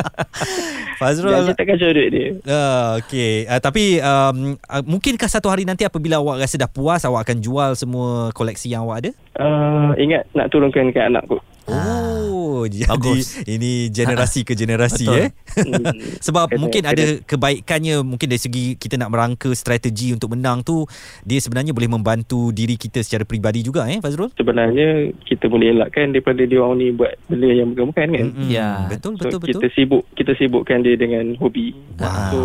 Fazrul. 1.00 1.32
Jangan 1.32 1.56
takkan 1.56 1.80
jual 1.80 1.96
duit 1.96 2.10
dia. 2.12 2.28
Uh, 2.44 3.00
okay. 3.00 3.48
Uh, 3.48 3.60
tapi 3.64 3.96
um, 4.04 4.60
uh, 4.60 4.84
mungkinkah 4.84 5.24
satu 5.24 5.48
hari 5.48 5.64
nanti 5.64 5.88
apabila 5.88 6.20
awak 6.20 6.44
rasa 6.44 6.60
dah 6.60 6.68
puas 6.68 7.00
awak 7.08 7.24
akan 7.24 7.40
jual 7.40 7.72
semua 7.72 8.28
koleksi 8.36 8.68
yang 8.68 8.84
awak 8.84 9.08
ada? 9.08 9.10
Uh, 9.40 9.96
ingat 9.96 10.28
nak 10.36 10.52
turunkan 10.52 10.92
ke 10.92 11.00
anak 11.00 11.24
kot. 11.24 11.40
Oh, 11.72 12.62
jadi 12.62 12.84
bagus. 12.86 13.40
ini 13.44 13.88
generasi 13.88 14.42
ke 14.42 14.52
generasi 14.52 15.06
Betul. 15.06 15.16
eh. 15.16 15.28
Hmm. 15.56 15.96
Sebab 16.26 16.46
Kena- 16.48 16.60
mungkin 16.60 16.82
kena- 16.82 16.92
ada 16.92 17.04
kebaikannya 17.22 17.94
mungkin 18.00 18.26
dari 18.26 18.38
segi 18.38 18.64
kita 18.74 18.94
nak 18.96 19.08
merangka 19.08 19.48
strategi 19.52 20.10
untuk 20.10 20.30
menang 20.30 20.60
tu 20.60 20.84
dia 21.22 21.38
sebenarnya 21.38 21.70
boleh 21.70 21.88
membantu 21.88 22.50
diri 22.50 22.74
kita 22.74 23.00
secara 23.00 23.22
peribadi 23.22 23.62
juga 23.62 23.86
eh 23.86 23.98
Fazrul. 23.98 24.28
sebenarnya 24.34 25.08
kita 25.22 25.46
boleh 25.46 25.72
elakkan 25.72 26.10
daripada 26.10 26.42
dia 26.42 26.58
orang 26.58 26.76
ni 26.76 26.88
buat 26.90 27.12
benda 27.26 27.48
yang 27.48 27.68
bukan-bukan 27.70 28.06
kan. 28.10 28.26
Mm-mm. 28.28 28.48
Ya. 28.48 28.84
Betul 28.86 29.12
So, 29.12 29.26
betul 29.26 29.38
betul. 29.40 29.52
kita 29.56 29.68
sibuk 29.72 30.02
kita 30.12 30.32
sibukkan 30.34 30.78
dia 30.80 30.94
dengan 30.94 31.24
hobi. 31.36 31.72
Wow. 31.96 32.30
So 32.30 32.40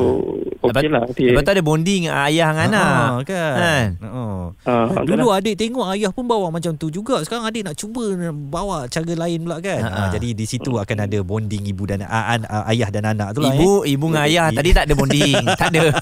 okey 0.64 0.88
lah 0.88 1.04
dia. 1.12 1.30
Lepas 1.30 1.44
tu 1.44 1.52
ada 1.52 1.64
bonding 1.64 2.02
ayah 2.08 2.50
dengan 2.52 2.68
anak. 2.70 2.86
Ah, 2.86 3.20
kan. 3.22 3.54
Kan? 3.56 3.88
Oh. 4.06 4.44
Ah, 4.64 4.88
Dulu 5.02 5.28
itulah. 5.28 5.40
adik 5.40 5.56
tengok 5.56 5.86
ayah 5.92 6.10
pun 6.10 6.24
bawa 6.24 6.48
macam 6.50 6.74
tu 6.74 6.88
juga. 6.88 7.22
Sekarang 7.22 7.46
adik 7.46 7.64
nak 7.64 7.76
cuba 7.76 8.04
bawa 8.32 8.86
cara 8.88 9.04
lain 9.16 9.40
pula 9.44 9.58
kan. 9.60 9.82
Ha, 9.82 9.90
Ha, 9.90 10.00
ha. 10.08 10.12
jadi 10.12 10.36
di 10.36 10.46
situ 10.46 10.76
akan 10.76 10.98
ada 11.08 11.20
bonding 11.24 11.64
ibu 11.66 11.84
dan 11.88 12.04
uh, 12.04 12.36
uh, 12.38 12.70
ayah 12.72 12.92
dan 12.92 13.08
anak 13.08 13.32
tu 13.32 13.40
lah 13.40 13.52
eh. 13.52 13.60
Ibu, 13.60 13.88
ibu 13.88 14.06
dengan 14.12 14.24
ayah 14.28 14.48
tadi 14.52 14.70
tak 14.72 14.86
ada 14.88 14.94
bonding. 14.94 15.44
tak 15.56 15.70
ada. 15.72 15.84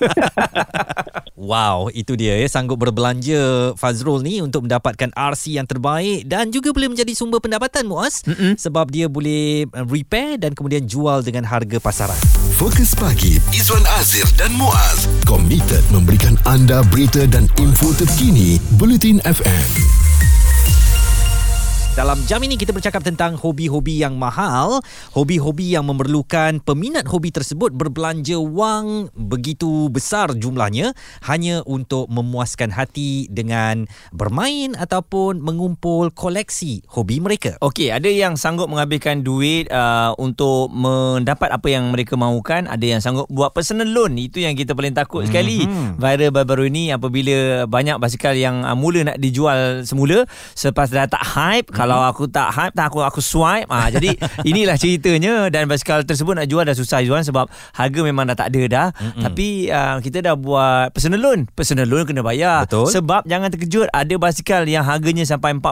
Wow, 1.34 1.92
itu 1.92 2.16
dia 2.16 2.40
ya 2.40 2.48
sanggup 2.48 2.80
berbelanja 2.80 3.74
Fazrul 3.76 4.24
ni 4.24 4.40
untuk 4.40 4.64
mendapatkan 4.64 5.12
RC 5.12 5.60
yang 5.60 5.68
terbaik 5.68 6.24
dan 6.24 6.48
juga 6.56 6.72
boleh 6.72 6.96
menjadi 6.96 7.12
sumber 7.12 7.44
pendapatan 7.44 7.84
Muaz 7.84 8.24
Mm-mm. 8.24 8.56
sebab 8.56 8.88
dia 8.88 9.12
boleh 9.12 9.68
uh, 9.76 9.84
repair 9.84 10.40
dan 10.40 10.56
kemudian 10.56 10.88
jual 10.88 11.20
dengan 11.20 11.44
harga 11.44 11.84
pasaran. 11.84 12.16
Fokus 12.56 12.96
pagi 12.96 13.44
Izwan 13.52 13.84
Azir 14.00 14.24
dan 14.40 14.56
Muaz 14.56 15.04
komited 15.28 15.84
memberikan 15.92 16.40
anda 16.48 16.80
berita 16.88 17.28
dan 17.28 17.52
info 17.60 17.92
terkini 17.92 18.56
Bulletin 18.80 19.20
FM. 19.28 20.03
Dalam 21.94 22.18
jam 22.26 22.42
ini 22.42 22.58
kita 22.58 22.74
bercakap 22.74 23.06
tentang 23.06 23.38
hobi-hobi 23.38 24.02
yang 24.02 24.18
mahal, 24.18 24.82
hobi-hobi 25.14 25.78
yang 25.78 25.86
memerlukan 25.86 26.58
peminat 26.66 27.06
hobi 27.06 27.30
tersebut 27.30 27.70
berbelanja 27.70 28.42
wang 28.42 29.14
begitu 29.14 29.94
besar 29.94 30.34
jumlahnya 30.34 30.98
hanya 31.22 31.62
untuk 31.70 32.10
memuaskan 32.10 32.74
hati 32.74 33.30
dengan 33.30 33.86
bermain 34.10 34.74
ataupun 34.74 35.38
mengumpul 35.38 36.10
koleksi 36.10 36.82
hobi 36.90 37.22
mereka. 37.22 37.62
Okey, 37.62 37.94
ada 37.94 38.10
yang 38.10 38.42
sanggup 38.42 38.74
menghabiskan 38.74 39.22
duit 39.22 39.70
uh, 39.70 40.18
untuk 40.18 40.74
mendapat 40.74 41.54
apa 41.54 41.70
yang 41.70 41.94
mereka 41.94 42.18
mahukan, 42.18 42.74
ada 42.74 42.86
yang 42.90 43.06
sanggup 43.06 43.30
buat 43.30 43.54
personal 43.54 43.86
loan. 43.86 44.18
Itu 44.18 44.42
yang 44.42 44.58
kita 44.58 44.74
paling 44.74 44.98
takut 44.98 45.30
sekali. 45.30 45.70
Mhm. 45.70 46.02
Viral 46.02 46.34
baru-baru 46.34 46.74
ini 46.74 46.90
apabila 46.90 47.70
banyak 47.70 48.02
basikal 48.02 48.34
yang 48.34 48.66
uh, 48.66 48.74
mula 48.74 49.14
nak 49.14 49.22
dijual 49.22 49.86
semula, 49.86 50.26
selepas 50.58 50.90
dah 50.90 51.06
tak 51.06 51.22
hype. 51.22 51.83
Kalau 51.84 52.00
aku 52.00 52.32
tak 52.32 52.48
hype, 52.56 52.72
tak 52.72 52.88
aku 52.88 53.04
aku 53.04 53.20
swipe. 53.20 53.68
Ah, 53.68 53.92
jadi 53.92 54.16
inilah 54.50 54.80
ceritanya 54.80 55.52
dan 55.52 55.68
basikal 55.68 56.00
tersebut 56.08 56.40
nak 56.40 56.48
jual 56.48 56.64
dah 56.64 56.72
susah 56.72 57.04
jual 57.04 57.20
sebab 57.20 57.52
harga 57.76 58.00
memang 58.00 58.24
dah 58.32 58.40
tak 58.40 58.56
ada 58.56 58.62
dah. 58.72 58.88
Mhm. 58.96 59.22
Tapi 59.28 59.48
uh, 59.68 60.00
kita 60.00 60.24
dah 60.24 60.40
buat 60.40 60.96
personal 60.96 61.20
loan. 61.20 61.44
Personal 61.52 61.84
loan 61.84 62.08
kena 62.08 62.24
bayar. 62.24 62.64
Betul. 62.64 62.88
Sebab 62.88 63.28
jangan 63.28 63.52
terkejut 63.52 63.92
ada 63.92 64.16
basikal 64.16 64.64
yang 64.64 64.88
harganya 64.88 65.28
sampai 65.28 65.52
40,000 65.60 65.68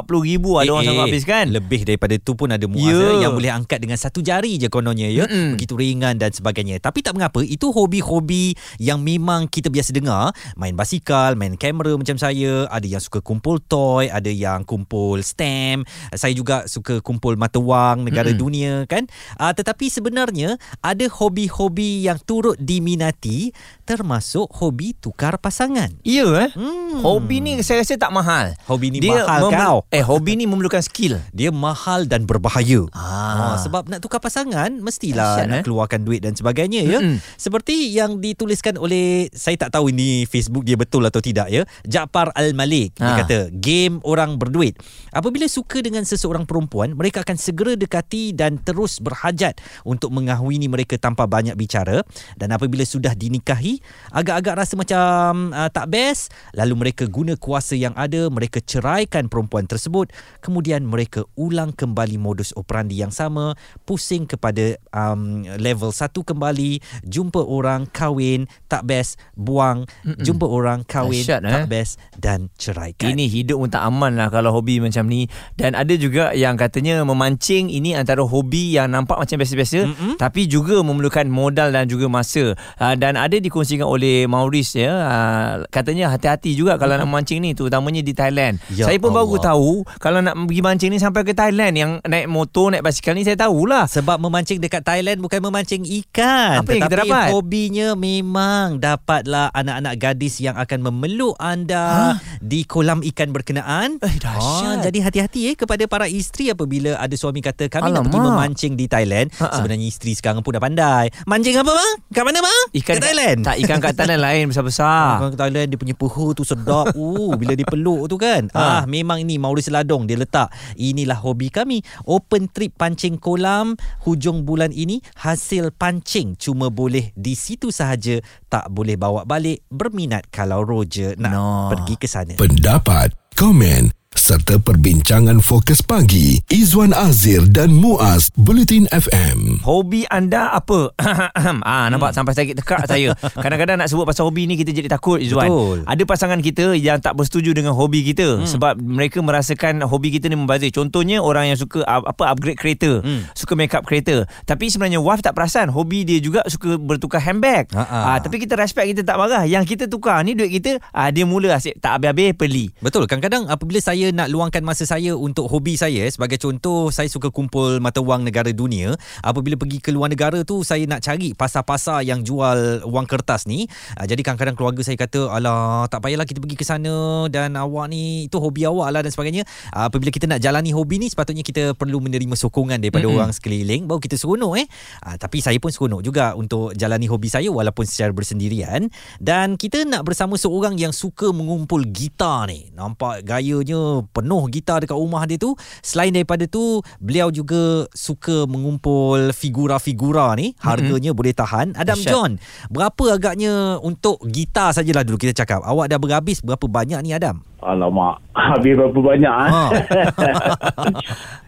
ada 0.59 0.69
orang 0.75 0.83
sanggup 0.83 1.07
habiskan. 1.07 1.45
Eh, 1.47 1.55
Lebih 1.55 1.81
daripada 1.87 2.15
tu 2.19 2.35
pun 2.35 2.51
ada 2.51 2.65
muaz 2.67 2.83
Ya. 2.91 2.97
yeah. 2.99 3.23
yang 3.23 3.31
boleh 3.37 3.51
angkat 3.55 3.79
dengan 3.79 3.95
satu 3.95 4.19
jari 4.19 4.59
je 4.59 4.67
kononnya 4.67 5.07
ya. 5.07 5.23
Mm-mm. 5.31 5.55
Begitu 5.55 5.79
ringan 5.79 6.19
dan 6.19 6.35
sebagainya. 6.35 6.75
Tapi 6.83 6.99
tak 6.99 7.15
mengapa, 7.15 7.39
itu 7.39 7.71
hobi-hobi 7.71 8.51
yang 8.83 8.99
memang 8.99 9.47
kita 9.47 9.71
biasa 9.71 9.95
dengar, 9.95 10.35
main 10.59 10.75
basikal, 10.75 11.39
main 11.39 11.55
kamera 11.55 11.95
macam 11.95 12.19
saya, 12.19 12.67
ada 12.67 12.83
yang 12.83 12.99
suka 12.99 13.23
kumpul 13.23 13.63
toy, 13.63 14.11
ada 14.11 14.27
yang 14.27 14.67
kumpul 14.67 15.21
stamp. 15.23 15.87
Saya 16.11 16.31
juga 16.31 16.65
suka 16.65 16.99
kumpul 16.99 17.35
mata 17.35 17.57
wang 17.57 18.03
negara 18.03 18.29
Mm-mm. 18.29 18.41
dunia 18.41 18.73
kan. 18.85 19.05
Uh, 19.35 19.51
tetapi 19.51 19.87
sebenarnya 19.87 20.55
ada 20.79 21.05
hobi-hobi 21.07 22.03
yang 22.03 22.17
turut 22.19 22.57
diminati 22.57 23.51
termasuk 23.83 24.47
hobi 24.53 24.93
tukar 24.93 25.35
pasangan. 25.35 25.91
Ya 26.01 26.23
eh. 26.39 26.49
Hmm. 26.53 27.01
Hobi 27.01 27.39
ni 27.39 27.51
saya 27.59 27.81
rasa 27.81 27.95
tak 27.95 28.09
mahal. 28.09 28.55
Hobi 28.63 28.87
ni 28.87 29.03
mahal 29.03 29.41
memel- 29.43 29.57
kau. 29.57 29.77
Eh 29.89 29.99
hobi 29.99 30.31
ni 30.33 30.45
memerlukan 30.45 30.79
skill. 30.79 31.19
Dia 31.31 31.51
mahal 31.51 32.05
dan 32.05 32.23
berbahaya. 32.23 32.87
Ah. 32.91 33.51
Oh, 33.51 33.57
sebab 33.59 33.87
nak 33.87 33.99
tukar 33.99 34.17
pasangan 34.17 34.71
mestilah 34.79 35.35
Dahsyat, 35.35 35.47
nak 35.47 35.57
eh? 35.57 35.63
keluarkan 35.63 36.01
duit 36.01 36.21
dan 36.21 36.31
sebagainya 36.31 36.81
ya. 36.81 36.99
Mm-mm. 36.99 37.19
Seperti 37.35 37.91
yang 37.91 38.17
dituliskan 38.17 38.77
oleh 38.77 39.27
saya 39.31 39.57
tak 39.57 39.73
tahu 39.73 39.91
ini 39.91 40.23
Facebook 40.23 40.63
dia 40.63 40.79
betul 40.79 41.03
atau 41.03 41.19
tidak 41.19 41.51
ya. 41.51 41.67
Jaafar 41.83 42.31
Al-Malik 42.31 42.95
dia 42.95 43.11
Ah. 43.11 43.17
kata 43.19 43.37
game 43.51 43.99
orang 44.03 44.39
berduit. 44.39 44.79
Apabila 45.09 45.43
suka 45.45 45.83
dengan 45.83 45.90
seseorang 46.07 46.47
perempuan, 46.47 46.95
mereka 46.95 47.27
akan 47.27 47.35
segera 47.35 47.75
dekati 47.75 48.31
dan 48.31 48.55
terus 48.63 49.03
berhajat 49.03 49.59
untuk 49.83 50.15
mengahwini 50.15 50.71
mereka 50.71 50.95
tanpa 50.95 51.27
banyak 51.27 51.53
bicara 51.59 52.01
dan 52.39 52.55
apabila 52.55 52.87
sudah 52.87 53.11
dinikahi, 53.11 53.83
agak-agak 54.15 54.55
rasa 54.63 54.73
macam 54.79 55.51
uh, 55.51 55.67
tak 55.67 55.91
best, 55.91 56.31
lalu 56.55 56.87
mereka 56.87 57.03
guna 57.07 57.35
kuasa 57.35 57.75
yang 57.75 57.91
ada, 57.99 58.31
mereka 58.31 58.63
ceraikan 58.63 59.27
perempuan 59.27 59.67
tersebut, 59.67 60.09
kemudian 60.39 60.87
mereka 60.87 61.27
ulang 61.35 61.75
kembali 61.75 62.15
modus 62.15 62.55
operandi 62.55 62.99
yang 62.99 63.11
sama, 63.11 63.53
pusing 63.83 64.23
kepada 64.23 64.79
um, 64.95 65.43
level 65.59 65.91
satu 65.91 66.23
kembali, 66.23 66.79
jumpa 67.03 67.43
orang 67.43 67.89
kahwin 67.91 68.47
tak 68.71 68.87
best, 68.87 69.19
buang, 69.35 69.83
Mm-mm. 70.07 70.23
jumpa 70.23 70.47
orang 70.47 70.87
kahwin 70.87 71.23
Dahsyat, 71.25 71.41
tak 71.43 71.65
eh? 71.65 71.69
best 71.69 71.93
dan 72.17 72.47
ceraikan. 72.55 73.11
Ini 73.11 73.25
hidup 73.27 73.57
pun 73.61 73.69
tak 73.71 73.83
aman 73.83 74.15
lah 74.15 74.29
kalau 74.29 74.53
hobi 74.53 74.79
macam 74.79 75.07
ni. 75.09 75.25
Dan 75.57 75.73
ada 75.81 75.93
juga 75.97 76.29
yang 76.37 76.53
katanya 76.53 77.01
memancing 77.01 77.73
ini 77.73 77.97
antara 77.97 78.21
hobi 78.21 78.77
yang 78.77 78.93
nampak 78.93 79.17
macam 79.17 79.41
biasa-biasa 79.41 79.89
Mm-mm. 79.89 80.13
tapi 80.21 80.45
juga 80.45 80.77
memerlukan 80.85 81.25
modal 81.25 81.73
dan 81.73 81.89
juga 81.89 82.05
masa. 82.05 82.53
Uh, 82.77 82.93
dan 82.93 83.17
ada 83.17 83.33
dikongsikan 83.41 83.89
oleh 83.89 84.29
Maurice 84.29 84.77
ya. 84.77 84.91
Uh, 84.93 85.51
katanya 85.73 86.13
hati-hati 86.13 86.53
juga 86.53 86.77
kalau 86.77 86.99
nak 86.99 87.07
memancing 87.09 87.41
ni 87.41 87.57
terutamanya 87.57 88.05
di 88.05 88.13
Thailand. 88.13 88.61
Ya 88.69 88.85
saya 88.85 89.01
pun 89.01 89.15
baru 89.15 89.39
Allah. 89.39 89.45
tahu 89.55 89.71
kalau 89.97 90.19
nak 90.21 90.35
pergi 90.45 90.61
mancing 90.61 90.89
ni 90.93 90.99
sampai 91.01 91.21
ke 91.25 91.33
Thailand 91.33 91.73
yang 91.73 91.91
naik 92.03 92.27
motor, 92.27 92.75
naik 92.75 92.83
basikal 92.83 93.15
ni 93.15 93.23
saya 93.23 93.39
tahulah. 93.39 93.87
Sebab 93.87 94.21
memancing 94.21 94.61
dekat 94.61 94.83
Thailand 94.83 95.17
bukan 95.23 95.39
memancing 95.41 95.81
ikan. 96.03 96.61
Apa 96.61 96.69
yang 96.75 96.85
kita 96.85 96.95
tetapi 96.99 97.09
dapat? 97.09 97.27
hobinya 97.31 97.87
memang 97.95 98.77
dapatlah 98.77 99.49
anak-anak 99.55 99.93
gadis 99.97 100.43
yang 100.43 100.59
akan 100.59 100.91
memeluk 100.91 101.33
anda 101.39 102.19
di 102.43 102.67
kolam 102.67 102.99
ikan 103.15 103.31
berkenaan. 103.31 103.95
Eh, 104.03 104.15
dahsyat. 104.19 104.83
Ah, 104.83 104.83
jadi 104.83 104.99
hati-hati 105.07 105.39
eh 105.53 105.55
kepada 105.55 105.70
para 105.81 106.05
isteri 106.05 106.49
apabila 106.49 106.95
ada 106.95 107.13
suami 107.13 107.39
kata 107.39 107.67
kami 107.67 107.87
nak 107.87 108.01
Alamak. 108.01 108.03
pergi 108.07 108.19
memancing 108.23 108.73
di 108.73 108.85
Thailand. 108.85 109.27
Ha-ha. 109.35 109.55
Sebenarnya 109.55 109.85
isteri 109.85 110.11
sekarang 110.11 110.41
pun 110.41 110.51
dah 110.51 110.59
pandai. 110.59 111.07
Mancing 111.23 111.55
apa 111.55 111.69
bang? 111.69 111.93
Kat 112.09 112.23
mana 112.23 112.39
bang? 112.39 112.63
Ikan 112.73 112.95
Kat 112.95 113.03
Thailand. 113.03 113.39
Tak 113.41 113.55
ikan 113.59 113.77
kat 113.79 113.93
Thailand 113.93 114.21
lain 114.27 114.43
besar-besar. 114.49 115.19
Orang 115.19 115.31
ke 115.31 115.39
Thailand 115.39 115.67
dia 115.67 115.77
punya 115.77 115.93
peha 115.93 116.25
tu 116.31 116.43
sedap. 116.43 116.91
uh, 116.99 117.31
bila 117.35 117.53
dipeluk 117.53 118.07
tu 118.07 118.15
kan. 118.15 118.49
Ah 118.51 118.69
Ha. 118.73 118.87
memang 118.87 119.19
ini 119.19 119.35
Maurice 119.35 119.69
Ladong 119.69 120.05
dia 120.05 120.15
letak. 120.15 120.49
Inilah 120.75 121.17
hobi 121.17 121.47
kami. 121.47 121.79
Open 122.03 122.47
trip 122.47 122.73
pancing 122.73 123.15
kolam 123.15 123.75
hujung 124.01 124.41
bulan 124.41 124.71
ini 124.71 124.97
hasil 125.15 125.69
pancing 125.71 126.33
cuma 126.35 126.67
boleh 126.67 127.13
di 127.13 127.33
situ 127.33 127.69
sahaja 127.69 128.17
tak 128.47 128.67
boleh 128.67 128.95
bawa 128.95 129.21
balik 129.21 129.61
berminat 129.67 130.25
kalau 130.27 130.63
Roger 130.63 131.13
nak 131.15 131.31
No. 131.31 131.69
pergi 131.69 131.95
ke 131.95 132.07
sana. 132.07 132.33
Pendapat, 132.35 133.13
komen 133.33 134.00
serta 134.11 134.59
perbincangan 134.59 135.39
fokus 135.39 135.79
pagi 135.79 136.35
Izwan 136.51 136.91
Azir 136.91 137.47
dan 137.47 137.71
Muaz 137.71 138.27
Bulletin 138.35 138.83
FM. 138.91 139.63
Hobi 139.63 140.03
anda 140.11 140.51
apa? 140.51 140.91
ah 141.63 141.87
nampak 141.87 142.11
sampai 142.11 142.35
sakit 142.35 142.59
tekak 142.59 142.91
saya. 142.91 143.15
Kadang-kadang 143.15 143.79
nak 143.79 143.87
sebut 143.87 144.03
pasal 144.03 144.27
hobi 144.27 144.51
ni 144.51 144.59
kita 144.59 144.75
jadi 144.75 144.91
takut 144.91 145.15
Izwan. 145.15 145.47
Betul. 145.47 145.77
Ada 145.87 146.03
pasangan 146.03 146.39
kita 146.43 146.75
yang 146.75 146.99
tak 146.99 147.15
bersetuju 147.15 147.55
dengan 147.55 147.71
hobi 147.71 148.03
kita 148.03 148.43
hmm. 148.43 148.51
sebab 148.51 148.83
mereka 148.83 149.23
merasakan 149.23 149.79
hobi 149.87 150.11
kita 150.11 150.27
ni 150.27 150.35
membazir. 150.35 150.75
Contohnya 150.75 151.23
orang 151.23 151.55
yang 151.55 151.55
suka 151.55 151.79
uh, 151.87 152.03
apa 152.03 152.35
upgrade 152.35 152.59
kereta, 152.59 152.99
Hmm. 152.99 153.23
suka 153.31 153.55
make 153.55 153.71
up 153.71 153.87
kereta. 153.87 154.27
Tapi 154.43 154.67
sebenarnya 154.67 154.99
wife 154.99 155.23
tak 155.23 155.39
perasan 155.39 155.71
hobi 155.71 156.03
dia 156.03 156.19
juga 156.19 156.43
suka 156.51 156.75
bertukar 156.75 157.23
handbag. 157.23 157.71
Ha-ha. 157.71 158.11
Ah 158.11 158.17
tapi 158.19 158.43
kita 158.43 158.59
respect 158.59 158.91
kita 158.91 159.07
tak 159.07 159.15
marah. 159.15 159.47
Yang 159.47 159.71
kita 159.79 159.83
tukar 159.87 160.19
ni 160.27 160.35
duit 160.35 160.51
kita 160.51 160.83
ah 160.91 161.07
dia 161.15 161.23
mula 161.23 161.55
asyik 161.55 161.79
tak 161.79 161.95
habis-habis 161.95 162.35
beli. 162.35 162.65
Betul 162.83 163.07
kadang-kadang 163.07 163.47
apabila 163.47 163.79
saya 163.79 164.00
nak 164.09 164.33
luangkan 164.33 164.65
masa 164.65 164.89
saya 164.89 165.13
untuk 165.13 165.45
hobi 165.45 165.77
saya 165.77 166.09
sebagai 166.09 166.41
contoh 166.41 166.89
saya 166.89 167.05
suka 167.05 167.29
kumpul 167.29 167.77
mata 167.77 168.01
wang 168.01 168.25
negara 168.25 168.49
dunia. 168.49 168.97
Apabila 169.21 169.53
pergi 169.53 169.77
ke 169.77 169.93
luar 169.93 170.09
negara 170.09 170.41
tu 170.41 170.65
saya 170.65 170.81
nak 170.89 171.05
cari 171.05 171.37
pasar-pasar 171.37 172.01
yang 172.01 172.25
jual 172.25 172.81
wang 172.89 173.05
kertas 173.05 173.45
ni. 173.45 173.69
Ah, 173.93 174.09
jadi 174.09 174.25
kadang-kadang 174.25 174.57
keluarga 174.57 174.81
saya 174.81 174.97
kata 174.97 175.29
alah 175.29 175.85
tak 175.91 176.01
payahlah 176.01 176.25
kita 176.25 176.41
pergi 176.41 176.57
ke 176.57 176.65
sana 176.65 177.27
dan 177.27 177.53
awak 177.59 177.91
ni 177.91 178.31
itu 178.31 178.41
hobi 178.41 178.63
awak 178.63 178.89
lah 178.89 179.01
dan 179.03 179.11
sebagainya. 179.11 179.43
Ah, 179.75 179.91
apabila 179.91 180.09
kita 180.09 180.25
nak 180.25 180.39
jalani 180.39 180.71
hobi 180.71 181.03
ni 181.03 181.11
sepatutnya 181.11 181.43
kita 181.43 181.75
perlu 181.75 181.99
menerima 181.99 182.33
sokongan 182.39 182.79
daripada 182.79 183.05
Mm-mm. 183.05 183.19
orang 183.19 183.31
sekeliling. 183.35 183.85
Baru 183.91 183.99
kita 183.99 184.15
seronok 184.15 184.63
eh. 184.63 184.65
Ah, 185.03 185.19
tapi 185.19 185.43
saya 185.43 185.59
pun 185.59 185.69
seronok 185.69 185.99
juga 185.99 186.33
untuk 186.39 186.71
jalani 186.79 187.11
hobi 187.11 187.27
saya 187.27 187.51
walaupun 187.51 187.83
secara 187.83 188.15
bersendirian. 188.15 188.87
Dan 189.19 189.59
kita 189.59 189.83
nak 189.83 190.07
bersama 190.07 190.39
seorang 190.39 190.79
yang 190.79 190.95
suka 190.95 191.35
mengumpul 191.35 191.83
gitar 191.91 192.47
ni. 192.47 192.71
Nampak 192.71 193.27
gayanya 193.27 193.90
penuh 194.15 194.43
gitar 194.47 194.79
dekat 194.79 194.95
rumah 194.95 195.27
dia 195.27 195.35
tu 195.35 195.53
selain 195.83 196.09
daripada 196.15 196.47
tu 196.47 196.79
beliau 197.03 197.27
juga 197.29 197.85
suka 197.91 198.47
mengumpul 198.47 199.35
figura-figura 199.35 200.33
ni 200.39 200.55
harganya 200.63 201.11
boleh 201.11 201.35
tahan 201.35 201.75
Adam 201.75 201.99
Dahsyat. 201.99 202.11
John 202.11 202.31
berapa 202.71 203.03
agaknya 203.19 203.77
untuk 203.83 204.23
gitar 204.31 204.71
sajalah 204.71 205.03
dulu 205.03 205.19
kita 205.19 205.43
cakap 205.43 205.61
awak 205.67 205.91
dah 205.91 205.99
berhabis 205.99 206.39
berapa 206.39 206.65
banyak 206.65 206.99
ni 207.03 207.11
Adam 207.11 207.43
Alamak, 207.61 208.17
habis 208.49 208.73
berapa 208.73 208.99
banyak 208.99 209.29
ah? 209.29 209.49
ha. 209.53 209.63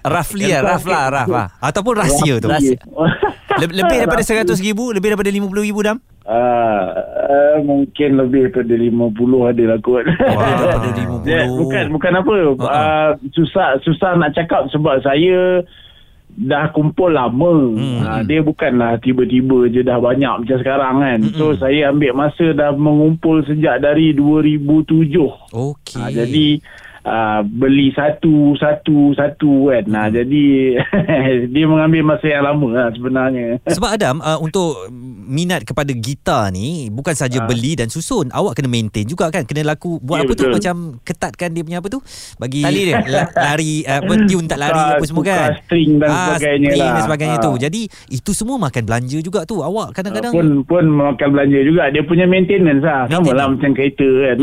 Roughly 0.13 0.53
lah, 0.53 0.61
rough 0.61 0.85
lah, 0.85 1.05
rough 1.09 1.31
lah. 1.33 1.47
ataupun 1.57 1.93
rahsia 1.97 2.37
tu 2.37 2.47
Rahsia. 2.53 2.77
Le- 3.61 3.75
lebih 3.83 3.97
daripada 4.05 4.23
100 4.23 4.49
ribu, 4.63 4.89
lebih 4.89 5.13
daripada 5.13 5.29
50 5.29 5.67
ribu 5.67 5.79
dam. 5.83 5.97
Uh, 6.23 6.87
uh, 7.27 7.55
mungkin 7.67 8.15
lebih 8.15 8.47
daripada 8.49 8.73
50 8.79 9.49
ada 9.49 9.63
lah 9.75 9.79
kot. 9.83 10.03
Lebih 10.07 10.53
daripada 10.63 10.89
50. 10.95 11.27
Ya, 11.27 11.41
bukan 11.51 11.85
bukan 11.91 12.11
apa. 12.15 12.33
Ha-ha. 12.33 12.71
Uh, 12.71 13.09
susah 13.35 13.67
susah 13.83 14.15
nak 14.15 14.31
cakap 14.31 14.71
sebab 14.71 15.03
saya 15.03 15.61
dah 16.33 16.71
kumpul 16.73 17.13
lama. 17.13 17.53
Hmm. 17.77 18.01
Uh, 18.01 18.21
dia 18.25 18.39
bukanlah 18.41 18.97
tiba-tiba 19.03 19.69
je 19.69 19.85
dah 19.85 20.01
banyak 20.01 20.47
macam 20.47 20.57
sekarang 20.57 20.95
kan. 21.03 21.19
Hmm. 21.21 21.35
So 21.37 21.53
saya 21.59 21.93
ambil 21.93 22.15
masa 22.17 22.55
dah 22.57 22.73
mengumpul 22.73 23.45
sejak 23.45 23.83
dari 23.83 24.15
2007. 24.17 25.13
okey 25.53 26.01
Ha, 26.01 26.09
jadi 26.09 26.47
uh, 27.03 27.41
beli 27.43 27.91
satu 27.91 28.55
satu 28.55 29.13
satu 29.13 29.51
kan. 29.67 29.83
Nah, 29.85 30.07
jadi 30.07 30.45
dia 31.53 31.65
mengambil 31.65 32.01
masa 32.05 32.25
yang 32.25 32.43
lama 32.43 32.67
lah 32.69 32.87
sebenarnya. 32.89 33.59
Sebab 33.65 33.89
Adam 33.89 34.15
uh, 34.19 34.37
untuk 34.37 34.87
minat 35.23 35.63
kepada 35.63 35.91
gitar 35.91 36.49
ni 36.49 36.87
bukan 36.89 37.13
saja 37.13 37.35
Ah. 37.35 37.45
beli 37.45 37.73
dan 37.73 37.87
susun, 37.87 38.29
awak 38.29 38.55
kena 38.55 38.67
maintain 38.67 39.03
juga 39.03 39.27
kan. 39.27 39.43
Kena 39.43 39.65
laku 39.65 39.97
buat 39.97 40.19
Ya, 40.19 40.23
apa 40.23 40.33
tu 40.33 40.43
betul. 40.45 40.53
macam 40.53 40.75
ketatkan 41.01 41.49
dia 41.49 41.61
punya 41.61 41.79
apa 41.79 41.87
tu? 41.87 41.99
Bagi 42.37 42.61
Tali 42.61 42.81
dia. 42.85 42.99
la- 43.13 43.31
lari 43.33 43.81
uh, 43.81 43.99
apa 43.99 44.13
tune 44.23 44.45
tak 44.45 44.59
lari 44.59 44.71
Tukar- 44.73 44.93
apa 44.93 45.03
semua 45.03 45.23
kan. 45.23 45.49
string 45.61 45.91
dan 45.97 46.09
sebagainya 46.09 46.69
string 46.69 46.79
lah. 46.79 46.93
dan 46.93 47.03
sebagainya 47.03 47.37
Ah. 47.37 47.43
tu. 47.43 47.51
Jadi 47.57 47.81
itu 48.09 48.31
semua 48.31 48.57
makan 48.57 48.83
belanja 48.83 49.17
juga 49.19 49.39
tu. 49.43 49.59
Awak 49.59 49.87
kadang-kadang 49.93 50.31
pun 50.31 50.47
pun 50.63 50.83
makan 50.87 51.27
belanja 51.29 51.59
juga. 51.61 51.83
Dia 51.89 52.03
punya 52.03 52.23
maintenance 52.23 52.79
lah. 52.79 53.07
Sama 53.07 53.31
lah 53.31 53.47
macam 53.49 53.71
kereta 53.71 54.05
kan. 54.05 54.37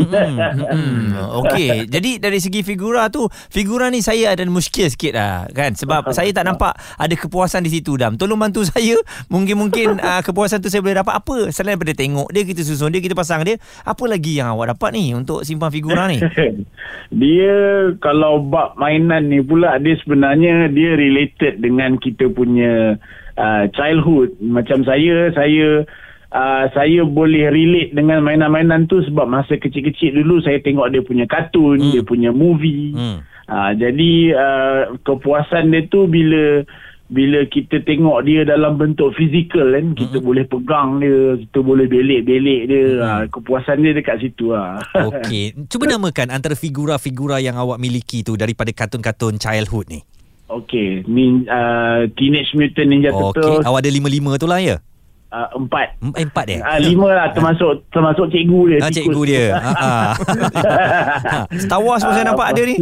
Hmm, 0.51 1.07
Okey, 1.41 1.69
jadi 1.87 2.11
dari 2.17 2.37
segi 2.37 2.50
figura 2.59 3.07
tu, 3.07 3.31
figura 3.47 3.87
ni 3.87 4.03
saya 4.03 4.35
ada 4.35 4.43
muskil 4.51 4.91
sikit 4.91 5.15
lah 5.15 5.47
kan 5.55 5.71
sebab 5.71 6.11
saya 6.11 6.35
tak 6.35 6.43
nampak 6.43 6.75
ada 6.99 7.15
kepuasan 7.15 7.63
di 7.63 7.71
situ 7.71 7.95
Dam. 7.95 8.19
Tolong 8.19 8.35
bantu 8.35 8.67
saya. 8.67 8.99
Mungkin-mungkin 9.31 10.03
uh, 10.03 10.19
kepuasan 10.27 10.59
tu 10.59 10.67
saya 10.67 10.83
boleh 10.83 10.99
dapat 10.99 11.15
apa 11.15 11.47
selain 11.55 11.79
daripada 11.79 11.95
tengok 11.95 12.27
dia 12.35 12.43
kita 12.43 12.61
susun 12.67 12.91
dia 12.91 12.99
kita 12.99 13.15
pasang 13.15 13.47
dia. 13.47 13.55
Apa 13.87 14.03
lagi 14.11 14.35
yang 14.35 14.51
awak 14.51 14.75
dapat 14.75 14.99
ni 14.99 15.15
untuk 15.15 15.47
simpan 15.47 15.71
figura 15.71 16.11
ni? 16.11 16.19
dia 17.21 17.55
kalau 18.03 18.43
bab 18.43 18.75
mainan 18.75 19.31
ni 19.31 19.39
pula 19.39 19.79
dia 19.79 19.95
sebenarnya 20.03 20.67
dia 20.67 20.99
related 20.99 21.63
dengan 21.63 21.95
kita 21.95 22.27
punya 22.27 22.99
uh, 23.39 23.63
childhood 23.71 24.35
macam 24.43 24.83
saya 24.83 25.31
saya 25.31 25.87
uh, 26.31 26.65
saya 26.71 27.03
boleh 27.03 27.47
relate 27.47 27.91
dengan 27.91 28.19
mainan-mainan 28.19 28.85
tu 28.85 28.99
sebab 29.01 29.23
masa 29.23 29.55
kecil-kecil 29.55 30.15
dulu 30.17 30.39
saya 30.39 30.57
tengok 30.57 30.89
dia 30.89 31.01
punya 31.01 31.25
kartun 31.25 31.77
Hmm. 31.77 31.91
dia 31.91 32.01
punya 32.01 32.31
movie. 32.31 32.91
Hmm. 32.91 33.19
uh, 33.47 33.71
jadi 33.73 34.11
uh, 34.33 34.81
kepuasan 34.99 35.69
dia 35.69 35.85
tu 35.85 36.05
bila 36.05 36.63
bila 37.11 37.43
kita 37.43 37.83
tengok 37.83 38.23
dia 38.23 38.47
dalam 38.47 38.79
bentuk 38.79 39.11
fizikal 39.11 39.67
kan 39.67 39.91
kita 39.91 40.23
boleh 40.23 40.47
pegang 40.47 40.95
dia 40.97 41.35
kita 41.37 41.59
boleh 41.59 41.83
belik-belik 41.83 42.61
dia. 42.65 42.83
Uh, 42.97 43.23
kepuasan 43.27 43.83
dia 43.83 43.91
dekat 43.91 44.23
situ 44.23 44.55
lah 44.55 44.79
Okey, 44.95 45.67
cuba 45.67 45.85
namakan 45.91 46.31
antara 46.31 46.55
figura-figura 46.55 47.37
yang 47.37 47.59
awak 47.59 47.77
miliki 47.77 48.23
tu 48.23 48.39
daripada 48.39 48.71
kartun-kartun 48.71 49.35
childhood 49.35 49.91
ni. 49.91 49.99
Okey, 50.47 51.03
ni 51.03 51.43
uh, 51.47 52.07
Teenage 52.15 52.55
Mutant 52.55 52.87
Ninja 52.87 53.11
Okey, 53.11 53.19
Turtles. 53.35 53.63
Awak 53.63 53.79
ada 53.83 53.91
lima-lima 53.91 54.31
tu 54.35 54.47
lah 54.47 54.59
ya? 54.59 54.79
Uh, 55.31 55.47
empat. 55.55 55.95
Em- 55.97 56.13
Eh, 56.13 56.23
empat 56.23 56.43
dia? 56.45 56.59
Ah 56.61 56.77
lima 56.77 57.07
lah 57.09 57.27
termasuk 57.31 57.87
termasuk 57.89 58.27
cikgu 58.27 58.61
dia. 58.67 58.77
Ah, 58.77 58.87
tikus. 58.87 58.95
cikgu 59.09 59.21
dia. 59.25 59.45
Ha, 59.53 59.71
ha. 59.83 59.91
Star 61.57 61.79
Wars 61.79 62.01
pun 62.01 62.11
saya 62.11 62.25
nampak 62.25 62.51
ada 62.51 62.61
ni. 62.61 62.75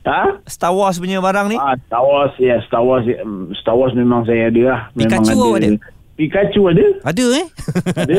Ha? 0.00 0.40
Star 0.46 0.72
Wars 0.72 0.96
punya 0.96 1.18
barang 1.18 1.46
ni. 1.46 1.56
Ah, 1.56 1.76
Star 1.78 2.00
Wars 2.00 2.32
ya, 2.38 2.56
Star 2.64 2.80
Wars 2.80 3.04
um, 3.20 3.52
Star 3.52 3.74
Wars 3.74 3.92
memang 3.92 4.24
saya 4.24 4.48
ada 4.48 4.62
lah. 4.64 4.80
Memang 4.90 5.20
Pikachu 5.20 5.36
awak 5.36 5.58
ada? 5.60 5.70
Pikachu 6.16 6.60
ada. 6.68 6.84
Ada 7.02 7.26
eh? 7.34 7.46
Ada. 7.94 8.16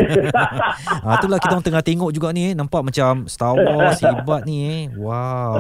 Ha, 1.02 1.10
itulah 1.18 1.38
kita 1.38 1.54
orang 1.54 1.62
tengah 1.64 1.84
tengok 1.84 2.10
juga 2.10 2.30
ni 2.30 2.50
eh. 2.50 2.54
Nampak 2.54 2.82
macam 2.84 3.26
Star 3.26 3.54
Wars 3.54 3.98
hebat 4.00 4.42
ni 4.44 4.58
eh. 4.62 4.82
Wow. 4.96 5.58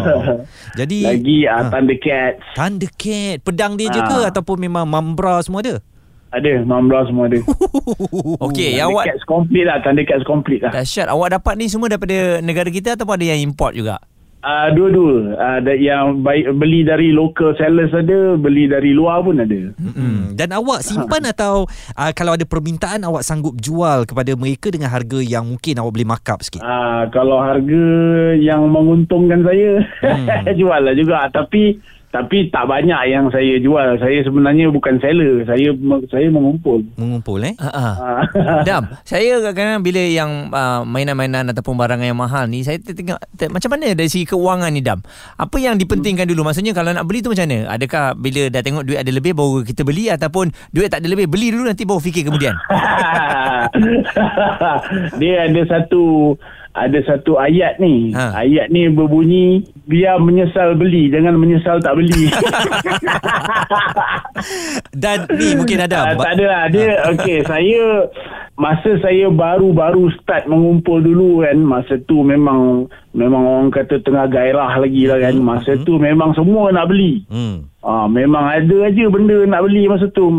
Jadi 0.74 1.06
Lagi 1.06 1.38
uh, 1.44 1.54
Ah. 1.54 1.70
Thundercats. 1.70 2.42
Thundercat 2.54 3.38
pedang 3.42 3.74
dia 3.76 3.90
je 3.90 3.98
ke 4.00 4.18
Ah. 4.20 4.30
ataupun 4.30 4.58
memang 4.58 4.86
Mambra 4.86 5.42
semua 5.42 5.62
ada? 5.62 5.82
Ada, 6.32 6.64
Mambra 6.64 7.04
semua 7.04 7.28
ada. 7.28 7.44
Okey, 8.48 8.80
yang 8.80 8.96
awak 8.96 9.04
Thundercats 9.12 9.28
complete 9.28 9.68
lah, 9.68 9.78
Thundercats 9.84 10.24
complete 10.24 10.62
lah. 10.64 10.72
dahsyat. 10.72 11.12
Awak 11.12 11.30
dapat 11.40 11.54
ni 11.60 11.68
semua 11.68 11.92
daripada 11.92 12.40
negara 12.40 12.72
kita 12.72 12.96
ataupun 12.96 13.20
ada 13.20 13.28
yang 13.36 13.52
import 13.52 13.76
juga? 13.76 14.00
Uh, 14.42 14.74
dua-dua. 14.74 15.38
Uh, 15.38 15.56
ada 15.62 15.78
yang 15.78 16.26
baik, 16.26 16.58
beli 16.58 16.82
dari 16.82 17.14
local 17.14 17.54
sellers 17.62 17.94
ada, 17.94 18.40
beli 18.40 18.66
dari 18.66 18.90
luar 18.90 19.22
pun 19.22 19.38
ada. 19.38 19.70
Hmm. 19.78 20.34
Dan 20.34 20.50
awak 20.58 20.82
simpan 20.82 21.30
atau 21.30 21.70
uh, 21.94 22.12
kalau 22.18 22.34
ada 22.34 22.48
permintaan 22.48 23.06
awak 23.06 23.22
sanggup 23.22 23.54
jual 23.62 24.10
kepada 24.10 24.34
mereka 24.34 24.74
dengan 24.74 24.90
harga 24.90 25.22
yang 25.22 25.46
mungkin 25.46 25.78
awak 25.78 25.94
boleh 25.94 26.10
markup 26.10 26.40
sikit? 26.42 26.64
Ah, 26.66 27.06
kalau 27.14 27.38
harga 27.38 27.86
yang 28.40 28.66
menguntungkan 28.66 29.46
saya 29.46 29.84
hmm. 30.02 30.58
jual 30.60 30.80
lah 30.90 30.96
juga 30.98 31.30
tapi 31.30 31.78
tapi 32.12 32.52
tak 32.52 32.68
banyak 32.68 33.02
yang 33.08 33.32
saya 33.32 33.56
jual 33.64 33.96
saya 33.98 34.20
sebenarnya 34.28 34.68
bukan 34.70 35.00
seller 35.00 35.48
saya 35.48 35.72
saya 36.12 36.28
mengumpul 36.28 36.84
Mengumpul 37.00 37.40
eh? 37.48 37.56
Ha 37.58 37.72
ah. 37.72 37.96
Ah. 37.98 38.22
Dam, 38.68 38.84
saya 39.08 39.40
kadang-kadang 39.40 39.84
bila 39.84 40.02
yang 40.02 40.52
uh, 40.52 40.84
mainan-mainan 40.84 41.48
ataupun 41.50 41.76
barang 41.80 42.02
yang 42.04 42.18
mahal 42.18 42.48
ni, 42.48 42.64
saya 42.66 42.78
tengok 42.82 43.20
te- 43.36 43.52
macam 43.52 43.70
mana 43.74 43.96
dari 43.96 44.10
segi 44.12 44.28
keuangan 44.28 44.72
ni 44.74 44.82
Dam. 44.84 45.00
Apa 45.40 45.58
yang 45.58 45.80
dipentingkan 45.80 46.28
dulu? 46.28 46.44
Maksudnya 46.46 46.76
kalau 46.76 46.92
nak 46.92 47.08
beli 47.08 47.24
tu 47.24 47.32
macam 47.32 47.48
mana? 47.48 47.72
Adakah 47.72 48.16
bila 48.18 48.42
dah 48.52 48.62
tengok 48.62 48.84
duit 48.86 49.00
ada 49.00 49.12
lebih 49.12 49.34
baru 49.34 49.64
kita 49.64 49.82
beli 49.88 50.12
ataupun 50.12 50.52
duit 50.74 50.90
tak 50.92 51.04
ada 51.04 51.10
lebih 51.10 51.32
beli 51.32 51.56
dulu 51.56 51.70
nanti 51.70 51.88
baru 51.88 52.02
fikir 52.04 52.28
kemudian? 52.28 52.56
dia 55.22 55.48
ada 55.48 55.62
satu 55.70 56.36
ada 56.72 57.00
satu 57.04 57.36
ayat 57.36 57.84
ni. 57.84 58.16
Ha. 58.16 58.48
ayat 58.48 58.72
ni 58.72 58.88
berbunyi 58.88 59.68
biar 59.92 60.24
menyesal 60.24 60.80
beli 60.80 61.12
jangan 61.12 61.36
menyesal 61.36 61.84
tak 61.84 62.00
beli. 62.00 62.32
Dan 65.04 65.28
ni 65.36 65.48
mungkin 65.60 65.84
ada. 65.84 66.12
Ah, 66.12 66.16
tak 66.16 66.40
ada 66.40 66.46
lah. 66.48 66.64
Dia 66.72 67.12
okey 67.12 67.44
saya 67.44 68.08
masa 68.56 68.96
saya 69.04 69.28
baru-baru 69.28 70.16
start 70.22 70.48
mengumpul 70.48 71.04
dulu 71.04 71.44
kan 71.44 71.60
masa 71.60 72.00
tu 72.08 72.24
memang 72.24 72.88
memang 73.12 73.44
orang 73.44 73.70
kata 73.76 74.00
tengah 74.08 74.32
gairah 74.32 74.80
lagi 74.80 75.12
lah 75.12 75.20
kan. 75.20 75.36
Masa 75.44 75.76
tu 75.84 76.00
memang 76.00 76.32
semua 76.40 76.72
nak 76.72 76.88
beli. 76.88 77.28
Hmm. 77.28 77.68
ah 77.84 78.08
memang 78.08 78.48
ada 78.48 78.88
aja 78.88 79.12
benda 79.12 79.44
nak 79.44 79.68
beli 79.68 79.92
masa 79.92 80.08
tu. 80.16 80.32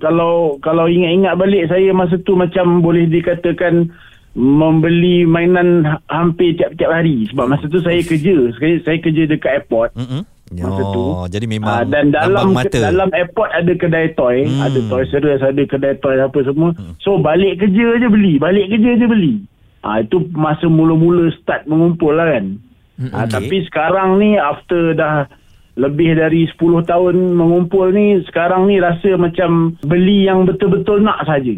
Kalau 0.00 0.58
kalau 0.64 0.90
ingat-ingat 0.90 1.38
balik 1.38 1.70
saya 1.70 1.94
masa 1.94 2.18
tu 2.26 2.34
macam 2.34 2.82
boleh 2.82 3.06
dikatakan 3.06 3.94
membeli 4.32 5.22
mainan 5.24 5.82
ha- 5.82 6.02
hampir 6.08 6.54
tiap-tiap 6.54 6.90
hari 6.92 7.26
sebab 7.26 7.46
masa 7.46 7.66
tu 7.66 7.78
saya 7.78 7.98
kerja 8.00 8.30
saya, 8.54 8.78
saya 8.80 8.98
kerja 8.98 9.22
dekat 9.26 9.50
airport 9.58 9.90
Mm-mm. 9.94 10.22
Masa 10.50 10.82
tu. 10.84 10.98
Oh, 10.98 11.26
jadi 11.26 11.46
memang 11.46 11.86
dan 11.86 12.10
dalam 12.10 12.50
mata. 12.50 12.74
dalam 12.74 13.06
airport 13.12 13.54
ada 13.54 13.70
kedai 13.70 14.10
toy, 14.12 14.42
hmm. 14.42 14.58
ada 14.58 14.82
toy 14.84 15.06
series, 15.06 15.38
ada 15.38 15.62
kedai 15.62 15.94
toy 15.96 16.18
apa 16.18 16.42
semua. 16.42 16.74
So 16.98 17.22
balik 17.22 17.62
kerja 17.62 17.94
je 17.96 18.10
beli, 18.10 18.34
balik 18.34 18.66
kerja 18.66 18.98
je 18.98 19.06
beli. 19.06 19.34
Ah 19.80 20.02
itu 20.02 20.26
masa 20.32 20.66
mula-mula 20.66 21.30
start 21.38 21.70
mengumpul 21.70 22.10
lah 22.10 22.34
kan. 22.34 22.58
Hmm, 22.98 23.14
Ah, 23.14 23.24
okey. 23.24 23.32
tapi 23.32 23.56
sekarang 23.64 24.18
ni 24.18 24.34
after 24.36 24.90
dah 24.92 25.30
lebih 25.80 26.12
dari 26.12 26.44
10 26.46 26.60
tahun 26.84 27.14
mengumpul 27.32 27.88
ni 27.88 28.20
sekarang 28.22 28.68
ni 28.68 28.76
rasa 28.76 29.16
macam 29.16 29.50
beli 29.80 30.28
yang 30.28 30.44
betul-betul 30.44 31.00
nak 31.00 31.24
saja. 31.24 31.56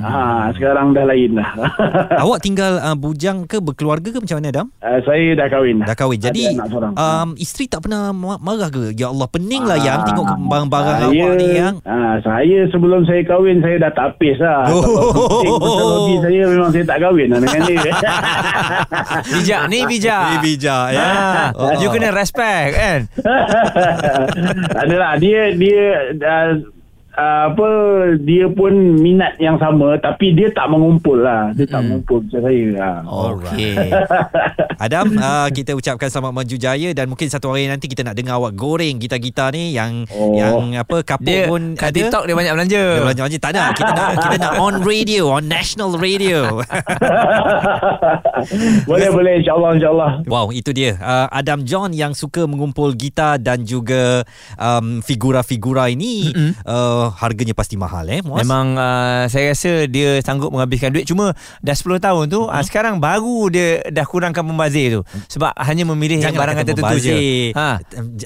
Ah 0.00 0.50
sekarang 0.50 0.90
dah 0.90 1.04
lain 1.04 1.38
dah. 1.38 1.50
Awak 2.22 2.38
tinggal 2.40 2.76
uh, 2.76 2.92
bujang 2.92 3.46
ke 3.46 3.58
berkeluarga 3.58 4.10
ke 4.10 4.18
macam 4.18 4.36
mana 4.36 4.50
Adam? 4.50 4.66
Ah, 4.78 4.98
saya 5.00 5.32
dah 5.32 5.46
kahwin 5.46 5.78
dah. 5.78 5.86
Dah 5.86 5.96
kahwin. 5.96 6.18
Jadi 6.18 6.58
um, 6.92 7.28
isteri 7.36 7.64
tak 7.64 7.86
pernah 7.86 8.10
ma- 8.10 8.36
marah 8.36 8.66
ke? 8.66 8.90
Ya 8.92 9.06
Allah 9.06 9.28
pening 9.28 9.62
lah 9.62 9.78
yang 9.78 9.94
Ah, 9.94 10.04
tengok 10.04 10.26
barang-barang 10.42 10.96
saya, 10.98 11.06
awak 11.06 11.30
ni 11.36 11.48
yang. 11.52 11.74
Ah, 11.84 12.18
saya 12.18 12.58
sebelum 12.66 13.04
saya 13.04 13.22
kahwin 13.22 13.62
saya 13.62 13.78
dah 13.78 13.92
tak 13.92 14.06
apis 14.12 14.36
lah. 14.36 14.66
Oh. 14.66 15.46
Pasal 15.56 15.86
hobi 15.86 16.14
saya 16.20 16.40
memang 16.48 16.70
saya 16.70 16.84
tak 16.84 16.98
kahwin 16.98 17.28
lah 17.28 17.38
dengan 17.38 17.60
dia. 17.62 17.92
Bijak 19.32 19.62
ni 19.68 19.78
bijak. 19.86 20.22
Ni 20.24 20.38
bijak 20.42 20.86
ya. 20.90 21.00
Ah, 21.00 21.46
Oh. 21.52 21.70
You 21.76 21.88
kena 21.88 22.10
respect 22.10 22.68
kan? 22.74 22.98
Adalah 24.82 25.16
dia 25.20 25.52
dia 25.54 26.12
uh, 26.16 26.52
uh, 27.16 27.52
apa 27.52 27.68
dia 28.20 28.48
pun 28.48 28.72
minat 29.00 29.36
yang 29.36 29.60
sama 29.60 29.96
tapi 30.00 30.32
dia 30.32 30.48
tak 30.52 30.68
mengumpul 30.68 31.20
lah. 31.20 31.52
Dia 31.56 31.68
tak 31.68 31.84
mengumpul 31.84 32.24
macam 32.24 32.40
saya. 32.44 32.66
Ah. 32.80 32.98
Okey. 33.36 33.76
Adam, 34.84 35.06
uh, 35.16 35.48
kita 35.52 35.76
ucapkan 35.76 36.08
selamat 36.08 36.32
maju 36.32 36.56
jaya 36.56 36.90
dan 36.96 37.06
mungkin 37.08 37.28
satu 37.28 37.52
hari 37.52 37.68
nanti 37.68 37.86
kita 37.86 38.02
nak 38.02 38.16
dengar 38.16 38.40
awak 38.40 38.56
goreng 38.56 38.96
gitar-gitar 38.98 39.54
ni 39.54 39.76
yang 39.76 40.04
Oh. 40.12 40.34
yang 40.36 40.76
apa 40.76 41.00
kapuk 41.06 41.24
Dia 41.24 41.48
pun 41.48 41.78
kat 41.78 41.94
ada. 41.94 41.98
TikTok 41.98 42.22
dia 42.26 42.34
banyak 42.36 42.52
belanja. 42.52 42.82
Dia 42.82 43.02
belanja-belanja 43.02 43.38
tak 43.38 43.52
nak. 43.54 43.68
Kita 43.76 43.92
nak 43.92 44.10
kita 44.18 44.36
nak 44.40 44.52
on 44.60 44.74
radio, 44.82 45.22
on 45.32 45.44
national 45.46 45.90
radio. 45.96 46.40
boleh 48.88 49.08
boleh 49.12 49.32
insyaallah 49.42 49.70
insyaallah. 49.78 50.10
Wow, 50.26 50.50
itu 50.50 50.70
dia. 50.74 50.98
Uh, 50.98 51.26
Adam 51.32 51.64
John 51.64 51.94
yang 51.94 52.12
suka 52.12 52.44
mengumpul 52.44 52.92
gitar 52.96 53.38
dan 53.38 53.64
juga 53.64 54.26
um, 54.58 55.00
figura-figura 55.00 55.88
ini. 55.90 56.32
Uh, 56.66 57.01
harganya 57.10 57.56
pasti 57.56 57.74
mahal 57.74 58.06
eh 58.06 58.20
Muaz. 58.22 58.44
Memang 58.44 58.78
uh, 58.78 59.24
saya 59.26 59.50
rasa 59.50 59.90
dia 59.90 60.20
sanggup 60.22 60.52
menghabiskan 60.52 60.94
duit 60.94 61.08
cuma 61.08 61.34
dah 61.58 61.74
10 61.74 61.98
tahun 61.98 62.24
tu 62.28 62.46
uh, 62.46 62.62
sekarang 62.62 63.00
baru 63.00 63.50
dia 63.50 63.82
dah 63.88 64.06
kurangkan 64.06 64.44
membazir 64.44 65.00
tu 65.00 65.00
sebab 65.26 65.56
hanya 65.58 65.88
memilih 65.88 66.20
yang 66.20 66.30
Janganlah 66.36 66.42
barangan 66.52 66.62
kata 66.62 66.72
tertentu 66.76 66.98
je. 67.00 67.16
Ha. 67.56 67.68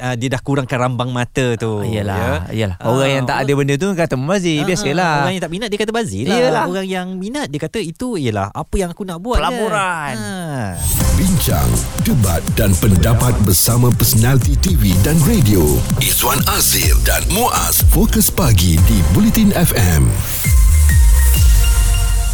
Uh, 0.03 0.15
dia 0.19 0.29
dah 0.29 0.41
kurangkan 0.43 0.79
rambang 0.83 1.11
mata 1.15 1.47
tu. 1.55 1.87
Iyalah, 1.87 2.51
iyalah. 2.51 2.77
Ah, 2.83 2.91
Orang 2.91 3.09
yang 3.09 3.25
tak 3.25 3.47
ada 3.47 3.53
benda 3.55 3.75
tu 3.79 3.89
kata 3.95 4.15
membazir, 4.19 4.61
Ah, 4.61 4.67
biasalah. 4.67 5.13
Orang 5.23 5.33
yang 5.39 5.45
tak 5.47 5.53
minat 5.55 5.69
dia 5.71 5.79
kata 5.79 5.93
bazir 5.95 6.25
lah. 6.27 6.37
Iyalah. 6.37 6.65
Orang 6.67 6.87
yang 6.87 7.07
minat 7.15 7.47
dia 7.47 7.61
kata 7.63 7.79
itu 7.79 8.19
ialah 8.19 8.51
apa 8.51 8.75
yang 8.75 8.91
aku 8.91 9.07
nak 9.07 9.23
buat 9.23 9.39
Pelaburan. 9.39 10.15
Ha. 10.19 10.75
Bincang, 11.15 11.71
debat 12.03 12.43
dan 12.59 12.75
pendapat 12.77 13.33
bersama 13.47 13.89
personaliti 13.95 14.59
TV 14.59 14.91
dan 15.07 15.15
radio. 15.23 15.63
Izwan 16.03 16.43
Azir 16.51 16.93
dan 17.07 17.23
Muaz 17.31 17.87
Fokus 17.89 18.27
Pagi 18.29 18.66
di 18.75 18.99
Bulletin 19.15 19.55
FM. 19.55 20.66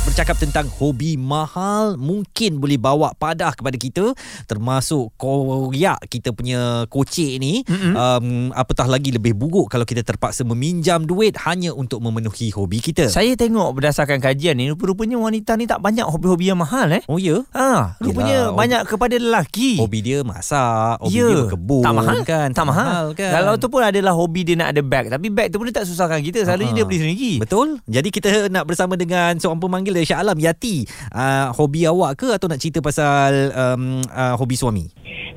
Bercakap 0.03 0.35
tentang 0.37 0.67
hobi 0.69 1.15
mahal 1.15 1.95
mungkin 1.97 2.59
boleh 2.59 2.75
bawa 2.75 3.15
padah 3.15 3.53
kepada 3.53 3.77
kita 3.77 4.11
termasuk 4.45 5.15
koyak 5.15 5.95
kita 6.07 6.31
punya 6.31 6.61
kocek 6.87 7.39
ni 7.39 7.63
mm-hmm. 7.63 7.95
um, 7.95 8.27
apatah 8.53 8.85
lagi 8.85 9.09
lebih 9.09 9.33
buruk 9.33 9.71
kalau 9.71 9.83
kita 9.83 10.03
terpaksa 10.03 10.43
meminjam 10.43 11.03
duit 11.03 11.39
hanya 11.41 11.71
untuk 11.71 12.03
memenuhi 12.03 12.51
hobi 12.51 12.83
kita 12.83 13.07
Saya 13.07 13.33
tengok 13.33 13.73
berdasarkan 13.73 14.19
kajian 14.19 14.55
ni 14.55 14.69
rupanya 14.73 15.17
wanita 15.17 15.55
ni 15.55 15.65
tak 15.65 15.79
banyak 15.79 16.03
hobi-hobi 16.03 16.51
yang 16.51 16.59
mahal 16.59 16.91
eh. 16.91 17.03
oh 17.07 17.17
ya 17.17 17.39
Ha, 17.53 17.95
rupanya 17.99 18.31
Yelah, 18.45 18.55
banyak 18.55 18.83
kepada 18.85 19.15
lelaki. 19.15 19.79
hobi 19.79 20.03
dia 20.03 20.19
masak 20.23 20.99
hobi 20.99 21.15
Ya, 21.15 21.25
dia 21.25 21.37
berkebun 21.47 21.83
tak 21.83 21.95
mahal 21.95 22.19
kan 22.23 22.49
tak 22.51 22.67
mahal. 22.67 23.05
kan 23.13 23.31
Kalau 23.33 23.55
tu 23.55 23.69
pun 23.69 23.81
adalah 23.81 24.13
hobi 24.13 24.43
dia 24.43 24.57
nak 24.57 24.75
ada 24.75 24.83
bag 24.83 25.07
tapi 25.09 25.29
bag 25.29 25.49
tu 25.49 25.57
pun 25.57 25.65
dia 25.65 25.77
tak 25.77 25.87
susahkan 25.87 26.19
kita 26.21 26.43
selalunya 26.43 26.73
Ha. 26.73 26.77
dia 26.77 26.85
beli 26.85 26.99
sendiri. 26.99 27.33
Betul. 27.39 27.69
Jadi 27.85 28.09
kita 28.11 28.29
nak 28.49 28.65
bersama 28.65 28.95
dengan 28.95 29.37
seorang 29.37 29.61
pemanggil 29.61 29.92
dari 29.93 30.09
Shah 30.09 30.21
Alam 30.21 30.41
Yati. 30.41 30.85
Uh, 31.13 31.53
hobi 31.55 31.85
awak 31.87 32.19
ke 32.19 32.29
atau 32.33 32.49
nak 32.49 32.59
cerita 32.59 32.81
pasal 32.81 33.53
um, 33.53 34.01
uh, 34.09 34.35
hobi 34.41 34.57
suami? 34.57 34.89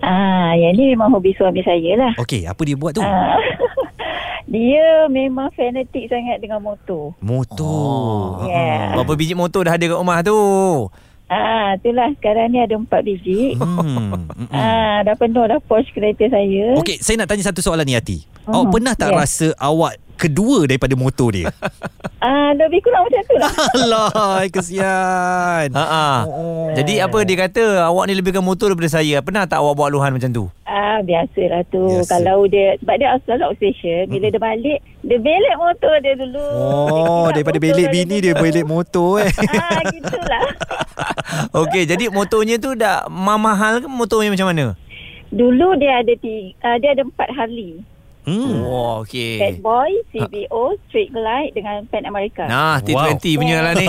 Ah, 0.03 0.53
yang 0.53 0.75
ni 0.75 0.93
memang 0.93 1.11
hobi 1.11 1.33
suami 1.33 1.63
saya 1.63 1.97
lah. 1.97 2.13
Okey, 2.19 2.45
apa 2.45 2.61
dia 2.61 2.75
buat 2.75 2.93
tu? 2.93 3.01
Ah, 3.01 3.39
dia 4.53 5.09
memang 5.09 5.49
fanatik 5.55 6.07
sangat 6.11 6.37
dengan 6.43 6.61
motor. 6.61 7.15
Motor. 7.23 8.45
Oh. 8.45 8.47
Yeah. 8.47 8.93
Berapa 8.99 9.13
biji 9.17 9.33
motor 9.33 9.65
dah 9.65 9.75
ada 9.75 9.85
kat 9.85 9.97
rumah 9.97 10.21
tu? 10.21 10.37
Ah, 11.25 11.73
itulah 11.73 12.13
sekarang 12.21 12.53
ni 12.53 12.61
ada 12.61 12.77
empat 12.77 13.01
biji. 13.01 13.57
Hmm. 13.57 13.81
mm-mm. 13.81 14.49
Ah, 14.53 15.01
dah 15.01 15.17
penuh 15.17 15.41
dah 15.49 15.57
Porsche 15.57 15.89
kereta 15.89 16.29
saya. 16.29 16.77
Okey, 16.77 17.01
saya 17.01 17.17
nak 17.17 17.33
tanya 17.33 17.49
satu 17.49 17.65
soalan 17.65 17.89
ni 17.89 17.97
Yati. 17.97 18.21
Mhm, 18.45 18.53
Awak 18.53 18.65
pernah 18.69 18.93
tak 18.93 19.09
yes. 19.09 19.17
rasa 19.17 19.47
awak 19.57 19.97
kedua 20.15 20.65
daripada 20.65 20.95
motor 20.95 21.29
dia? 21.31 21.47
Ah, 22.25 22.57
lebih 22.57 22.81
kurang 22.81 23.05
macam 23.05 23.21
tu 23.21 23.35
lah. 23.37 23.51
Alah, 23.85 24.09
kesian. 24.49 25.69
Ha 25.69 25.83
ah. 25.85 26.19
Oh. 26.25 26.73
Jadi 26.73 26.97
apa 26.97 27.21
dia 27.21 27.37
kata 27.37 27.85
awak 27.85 28.09
ni 28.09 28.17
lebihkan 28.17 28.41
motor 28.41 28.73
daripada 28.73 28.89
saya. 28.89 29.21
Pernah 29.21 29.45
tak 29.45 29.61
awak 29.61 29.77
buat 29.77 29.93
luahan 29.93 30.09
macam 30.09 30.33
tu? 30.33 30.49
Ah, 30.65 31.05
biasalah 31.05 31.61
tu. 31.69 31.85
Biasa. 31.85 32.09
Kalau 32.09 32.49
dia 32.49 32.81
sebab 32.81 32.95
dia 32.97 33.13
selalu 33.21 33.43
outstation, 33.45 34.09
bila 34.09 34.33
dia 34.33 34.41
balik, 34.41 34.79
dia 35.05 35.17
belik 35.21 35.55
motor 35.61 35.93
dia 36.01 36.13
dulu. 36.17 36.45
Oh, 36.49 37.25
Dia 37.29 37.45
daripada 37.45 37.57
belik 37.61 37.87
bini 37.93 38.17
dia 38.17 38.33
dulu. 38.33 38.41
belik 38.41 38.65
motor 38.65 39.09
eh. 39.21 39.31
Ah, 39.53 39.81
gitulah. 39.85 40.43
Okey, 41.61 41.85
jadi 41.85 42.09
motornya 42.09 42.57
tu 42.57 42.73
dah 42.73 43.05
ma- 43.05 43.37
mahal 43.37 43.85
ke 43.85 43.87
motornya 43.87 44.33
macam 44.33 44.49
mana? 44.49 44.65
Dulu 45.29 45.77
dia 45.77 46.01
ada 46.01 46.13
tiga, 46.17 46.57
uh, 46.63 46.77
dia 46.81 46.97
ada 46.97 47.05
empat 47.05 47.29
Harley. 47.37 47.85
Hmm. 48.25 48.57
Oh, 48.59 48.99
Bad 48.99 49.07
okey. 49.07 49.61
Boy, 49.61 49.91
CBO, 50.09 50.63
Street 50.83 51.09
Glide 51.09 51.53
dengan 51.53 51.85
Pan 51.85 52.03
America. 52.03 52.43
Nah, 52.43 52.81
T20 52.81 52.97
Wow. 53.21 53.37
punya 53.37 53.57
lah 53.61 53.73
ni. 53.73 53.85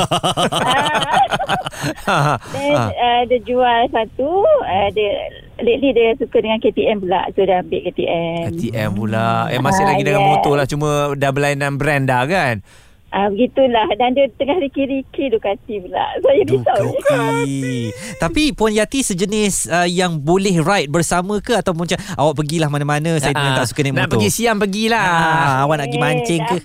Ah, 2.05 2.37
Then 2.53 2.73
uh, 2.77 3.23
dia 3.27 3.41
jual 3.43 3.81
satu, 3.89 4.29
uh, 4.45 4.89
dia 4.93 5.13
lately 5.59 5.93
dia 5.93 6.13
suka 6.17 6.37
dengan 6.39 6.61
KTM 6.61 7.01
pula. 7.01 7.25
So 7.33 7.43
dia 7.43 7.61
ambil 7.61 7.81
KTM. 7.83 8.45
KTM 8.53 8.91
pula. 8.93 9.49
Eh 9.49 9.57
masih 9.57 9.83
Ah, 9.83 9.89
lagi 9.89 10.03
dengan 10.03 10.23
yes. 10.23 10.31
motor 10.31 10.55
lah 10.55 10.67
cuma 10.67 10.89
dah 11.15 11.31
berlainan 11.31 11.77
brand 11.77 12.05
dah 12.05 12.25
kan. 12.25 12.61
Ah 13.09 13.31
begitulah 13.31 13.87
dan 13.95 14.13
dia 14.13 14.27
tengah 14.35 14.59
riki-riki 14.59 15.31
Ducati 15.31 15.79
pula. 15.79 16.05
Saya 16.19 16.43
risau. 16.43 16.77
Ducati. 16.91 17.89
Tapi 18.19 18.43
Puan 18.53 18.71
Yati 18.71 19.01
sejenis 19.01 19.55
uh, 19.69 19.87
yang 19.87 20.19
boleh 20.19 20.59
ride 20.59 20.91
bersama 20.91 21.39
ke 21.39 21.55
atau 21.55 21.73
macam 21.73 21.97
awak 22.13 22.35
pergilah 22.37 22.67
mana-mana 22.67 23.17
saya 23.17 23.33
Ah, 23.33 23.55
uh, 23.55 23.57
tak 23.57 23.67
suka 23.67 23.81
naik 23.81 23.95
Nak 23.95 24.01
motor. 24.03 24.13
pergi 24.13 24.29
siang 24.29 24.59
pergilah. 24.59 25.01
Ah, 25.01 25.65
awak 25.65 25.77
nak 25.77 25.87
pergi 25.87 25.97
Eh, 25.97 26.03
mancing 26.03 26.43
ke? 26.45 26.57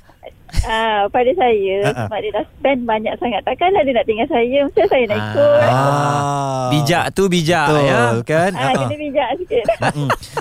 Ah, 0.61 1.09
pada 1.09 1.31
saya 1.33 1.75
ah. 1.89 2.05
sebab 2.05 2.19
dia 2.21 2.31
dah 2.35 2.45
spend 2.45 2.81
banyak 2.85 3.13
sangat. 3.17 3.41
Takkanlah 3.47 3.81
dia 3.81 3.93
nak 3.95 4.05
tinggal 4.05 4.27
saya. 4.29 4.57
Mesti 4.67 4.81
saya 4.85 5.03
nak 5.09 5.17
ikut. 5.17 5.61
Ah. 5.65 6.67
Bijak 6.69 7.05
tu 7.15 7.23
bijak 7.31 7.67
Betul 7.67 7.87
ya. 7.87 8.01
kan? 8.27 8.51
Ah, 8.53 8.63
ah. 8.69 8.73
kena 8.85 8.95
bijak 8.95 9.29
sikit. 9.41 9.65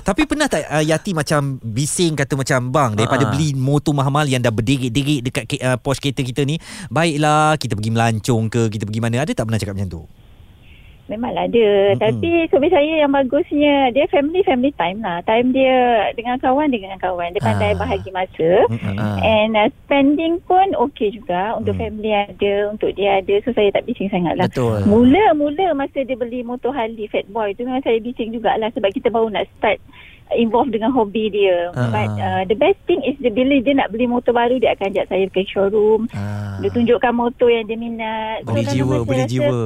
Tapi 0.09 0.23
pernah 0.29 0.47
tak 0.51 0.63
uh, 0.69 0.85
Yati 0.85 1.11
macam 1.17 1.57
bising 1.63 2.19
kata 2.19 2.35
macam 2.37 2.59
bang 2.69 2.91
daripada 2.99 3.25
Ha-ha. 3.27 3.33
beli 3.33 3.55
motor 3.57 3.95
mahal-mahal 3.97 4.29
yang 4.29 4.43
dah 4.43 4.53
berdegik-degik 4.53 5.21
dekat 5.25 5.45
uh, 5.63 5.77
Porsche 5.81 6.11
kereta 6.11 6.23
kita 6.27 6.43
ni 6.45 6.59
baiklah 6.91 7.57
kita 7.57 7.77
pergi 7.77 7.91
melancong 7.93 8.51
ke 8.51 8.69
kita 8.73 8.85
pergi 8.85 9.01
mana 9.01 9.23
ada 9.25 9.33
tak 9.33 9.45
pernah 9.47 9.61
cakap 9.61 9.75
macam 9.79 9.91
tu 9.91 10.03
Memanglah 11.11 11.45
ada. 11.45 11.69
Mm-mm. 11.91 11.99
Tapi 11.99 12.31
suami 12.47 12.71
saya 12.71 13.03
yang 13.03 13.11
bagusnya, 13.11 13.91
dia 13.91 14.07
family-family 14.07 14.71
time 14.73 15.03
lah. 15.03 15.19
Time 15.27 15.51
dia 15.51 15.75
dengan 16.15 16.39
kawan, 16.39 16.71
dengan 16.71 16.95
kawan. 16.97 17.35
Dia 17.35 17.43
pandai 17.43 17.75
Ah. 17.75 17.79
bahagi 17.83 18.11
masa. 18.15 18.51
Mm-mm. 18.71 18.95
Ah. 18.95 19.19
And 19.21 19.59
uh, 19.59 19.69
spending 19.83 20.39
pun 20.47 20.71
okey 20.89 21.19
juga. 21.19 21.59
Untuk 21.59 21.75
Hmm. 21.75 21.91
family 21.91 22.15
ada, 22.15 22.55
untuk 22.71 22.95
dia 22.95 23.19
ada. 23.19 23.35
So 23.43 23.51
saya 23.51 23.75
tak 23.75 23.85
bising 23.85 24.09
sangat 24.09 24.39
lah. 24.39 24.47
Betul. 24.47 24.87
Mula-mula 24.87 25.75
masa 25.75 26.01
dia 26.01 26.15
beli 26.15 26.41
motor 26.41 26.71
Harley 26.71 27.11
Fat 27.11 27.27
Boy 27.27 27.53
tu 27.53 27.67
memang 27.67 27.83
saya 27.83 27.99
bising 27.99 28.31
jugalah 28.31 28.71
sebab 28.71 28.95
kita 28.95 29.11
baru 29.11 29.27
nak 29.29 29.51
start 29.59 29.83
involve 30.37 30.71
dengan 30.71 30.95
hobi 30.95 31.31
dia. 31.33 31.71
Ah. 31.75 31.91
But 31.91 32.11
uh, 32.19 32.43
the 32.47 32.57
best 32.59 32.81
thing 32.87 33.03
is 33.03 33.19
dia 33.19 33.33
bila 33.33 33.59
dia 33.63 33.75
nak 33.75 33.91
beli 33.91 34.07
motor 34.07 34.35
baru 34.35 34.59
dia 34.63 34.77
akan 34.77 34.95
ajak 34.95 35.07
saya 35.11 35.27
ke 35.31 35.43
showroom. 35.47 36.07
Ah. 36.15 36.59
Dia 36.63 36.71
tunjukkan 36.71 37.13
motor 37.15 37.49
yang 37.51 37.65
dia 37.67 37.79
minat. 37.79 38.47
Beli 38.47 38.63
So, 38.71 38.77
jiwa, 38.77 38.95
saya 39.03 39.25
rasa, 39.25 39.33
jiwa. 39.33 39.59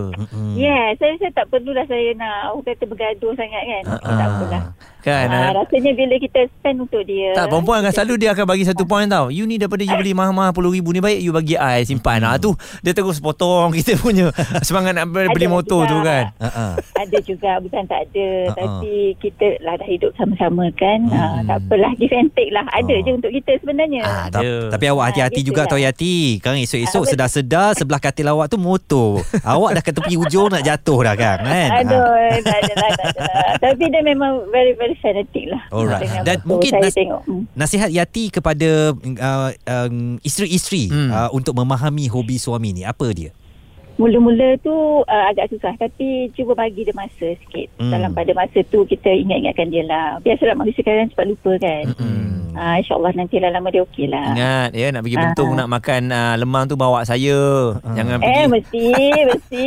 Yeah, 0.54 0.84
saya 0.96 1.10
rasa 1.18 1.26
tak 1.34 1.46
perlulah 1.52 1.84
saya 1.84 2.14
nak 2.16 2.56
orang 2.56 2.64
kata 2.64 2.84
bergaduh 2.88 3.32
sangat 3.36 3.62
kan. 3.66 3.82
Okay, 3.98 4.12
tak 4.14 4.28
ah. 4.28 4.32
apalah. 4.32 4.62
Kan? 5.04 5.28
Ah, 5.28 5.52
rasanya 5.54 5.92
bila 5.92 6.16
kita 6.16 6.48
spend 6.50 6.80
untuk 6.80 7.04
dia. 7.04 7.36
Tak, 7.36 7.46
perempuan 7.46 7.78
akan 7.78 7.92
selalu 7.92 8.14
dia 8.16 8.32
akan 8.32 8.46
bagi 8.46 8.64
satu 8.64 8.82
point 8.82 9.04
tau. 9.04 9.28
You 9.28 9.44
ni 9.44 9.54
daripada 9.54 9.80
you 9.80 9.92
beli 9.92 10.12
mahal-mahal 10.12 10.50
puluh 10.50 10.72
ribu 10.72 10.90
ni 10.90 10.98
baik 10.98 11.20
you 11.20 11.28
bagi 11.30 11.54
I 11.54 11.82
simpan. 11.82 12.20
Ah 12.20 12.36
tu 12.36 12.50
dia 12.80 12.90
terus 12.90 13.18
potong 13.18 13.68
kita 13.76 13.94
punya 13.94 14.32
semangat 14.60 14.94
nak 14.94 15.06
beli 15.06 15.28
Ada 15.28 15.46
motor 15.46 15.80
juga. 15.82 15.92
tu 15.92 15.98
kan. 16.00 16.24
Ah, 16.40 16.48
ah. 16.48 16.72
Ada 16.96 17.18
juga 17.20 17.56
bukan 17.58 17.84
tak 17.84 18.00
ada 18.02 18.26
Ah, 18.46 18.56
tapi 18.56 18.92
kita 19.18 19.60
lah 19.60 19.76
dah 19.76 19.84
hidup 19.84 20.12
sama-sama 20.14 20.72
kan. 20.72 20.98
Hmm. 21.04 21.12
Ah, 21.14 21.40
tak 21.46 21.58
apalah 21.62 21.92
give 21.94 22.10
and 22.10 22.32
take 22.32 22.48
lah. 22.48 22.64
Ada 22.66 22.94
Ah. 22.94 23.00
je 23.00 23.10
untuk 23.12 23.30
kita 23.30 23.52
sebenarnya. 23.58 24.00
Ah, 24.02 24.26
Ta- 24.26 24.40
Ada. 24.40 24.72
Tapi 24.72 24.84
awak 24.86 25.04
hati-hati 25.06 25.36
Ah, 25.36 25.44
juga 25.44 25.62
tau 25.64 25.76
Yati 25.76 26.16
Kan 26.38 26.56
esok-esok 26.56 26.88
Ah, 26.94 27.02
betul. 27.02 27.10
sedar-sedar 27.10 27.68
Sebelah 27.74 27.98
katil 27.98 28.26
awak 28.26 28.46
tu 28.46 28.56
motor 28.56 29.20
Awak 29.42 29.70
dah 29.72 29.82
ke 29.82 29.90
tepi 29.90 30.14
ujung 30.16 30.48
Nak 30.48 30.62
jatuh 30.62 31.00
dah 31.02 31.14
kan, 31.14 31.36
kan? 31.40 31.68
Aduh, 31.76 32.00
Ah. 32.00 32.38
tak 32.40 32.58
ada 32.58 32.72
lah, 32.74 32.90
tak 32.94 33.06
ada 33.08 33.20
lah. 33.22 33.52
Tapi 33.64 33.84
dia 33.86 34.00
memang 34.00 34.32
very, 34.48 34.72
very 34.72 34.93
fanatic 34.96 35.44
lah. 35.46 35.62
Alright. 35.68 36.02
Dengan 36.02 36.22
Dan 36.22 36.36
mungkin 36.42 36.70
saya 36.70 36.84
nas- 36.84 36.94
tengok. 36.94 37.22
Hmm. 37.24 37.44
Nasihat 37.52 37.90
Yati 37.90 38.24
kepada 38.28 38.68
uh, 38.92 39.50
um, 39.66 39.96
isteri-isteri 40.20 40.86
Hmm. 40.86 41.08
uh, 41.08 41.30
Untuk 41.30 41.52
memahami 41.52 42.06
hobi 42.06 42.36
suami 42.36 42.70
ni 42.70 42.82
Apa 42.82 43.10
dia? 43.10 43.30
Mula-mula 43.94 44.58
tu 44.58 44.74
uh, 45.00 45.24
agak 45.30 45.48
susah 45.48 45.70
tapi 45.76 46.26
cuba 46.34 46.58
bagi 46.58 46.82
dia 46.82 46.90
masa 46.92 47.30
sikit. 47.38 47.70
Hmm. 47.78 47.94
Dalam 47.94 48.10
pada 48.10 48.34
masa 48.34 48.66
tu 48.66 48.82
kita 48.82 49.06
ingat-ingatkan 49.06 49.70
dia 49.70 49.86
lah. 49.86 50.18
Biasalah 50.18 50.58
manusia 50.58 50.82
kadang 50.82 51.06
cepat 51.08 51.26
lupa 51.30 51.52
kan. 51.56 51.84
Hmm. 51.94 52.23
Ah, 52.54 52.74
InsyaAllah 52.76 53.12
nanti 53.12 53.36
lah 53.36 53.50
lama 53.50 53.68
dia 53.68 53.82
okey 53.82 54.06
lah. 54.06 54.24
Ingat 54.30 54.68
ya 54.72 54.86
nak 54.88 55.02
pergi 55.02 55.18
bentung 55.18 55.50
Ah. 55.50 55.56
nak 55.56 55.68
makan 55.70 56.02
uh, 56.08 56.34
lemang 56.36 56.64
tu 56.64 56.74
bawa 56.74 57.02
saya. 57.02 57.74
Jangan 57.88 58.18
Eh 58.18 58.46
pergi. 58.46 58.46
mesti, 58.48 58.86
mesti. 59.30 59.64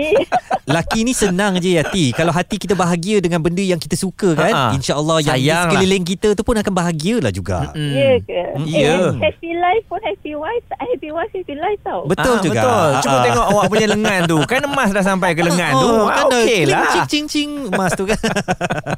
Laki 0.68 1.00
ni 1.02 1.14
senang 1.14 1.56
je 1.58 1.74
Yati 1.74 2.12
Kalau 2.12 2.28
hati 2.30 2.60
kita 2.60 2.76
bahagia 2.76 3.24
Dengan 3.24 3.40
benda 3.40 3.64
yang 3.64 3.80
kita 3.80 3.96
suka 3.96 4.36
kan 4.36 4.52
Ha-ha. 4.52 4.76
InsyaAllah 4.76 5.24
yang 5.24 5.40
di 5.40 5.48
lah. 5.48 5.64
sekeliling 5.64 6.04
kita 6.04 6.36
tu 6.36 6.44
pun 6.44 6.60
Akan 6.60 6.76
bahagia 6.76 7.24
lah 7.24 7.32
juga 7.32 7.72
Mm. 7.72 7.94
Ya 7.94 8.12
ke? 8.20 8.42
Ya. 8.68 8.96
Eh, 9.08 9.12
happy 9.18 9.52
life 9.54 9.86
pun 9.88 10.00
happy 10.02 10.34
wife. 10.34 10.66
Happy 10.74 11.10
wife, 11.10 11.32
happy 11.32 11.56
life 11.56 11.80
tau. 11.82 12.04
Betul 12.04 12.36
Ah, 12.36 12.42
juga 12.42 12.60
Betul. 12.60 12.90
Cuba 13.00 13.08
Ah, 13.08 13.16
ah. 13.16 13.24
tengok 13.24 13.46
awak 13.48 13.64
punya 13.68 13.88
lengan 13.88 14.20
tu. 14.26 14.38
Kan 14.44 14.62
emas 14.66 14.90
dah 14.90 15.04
sampai 15.06 15.30
ke 15.32 15.42
lengan 15.42 15.72
tu. 15.74 15.88
Oh, 15.88 16.06
Ah, 16.06 16.16
kan 16.18 16.26
Okey 16.30 16.44
kling, 16.62 16.66
lah. 16.68 16.90
Cing 16.90 17.08
cing 17.08 17.26
cing 17.28 17.50
Emas 17.70 17.92
tu 17.94 18.04
kan 18.04 18.20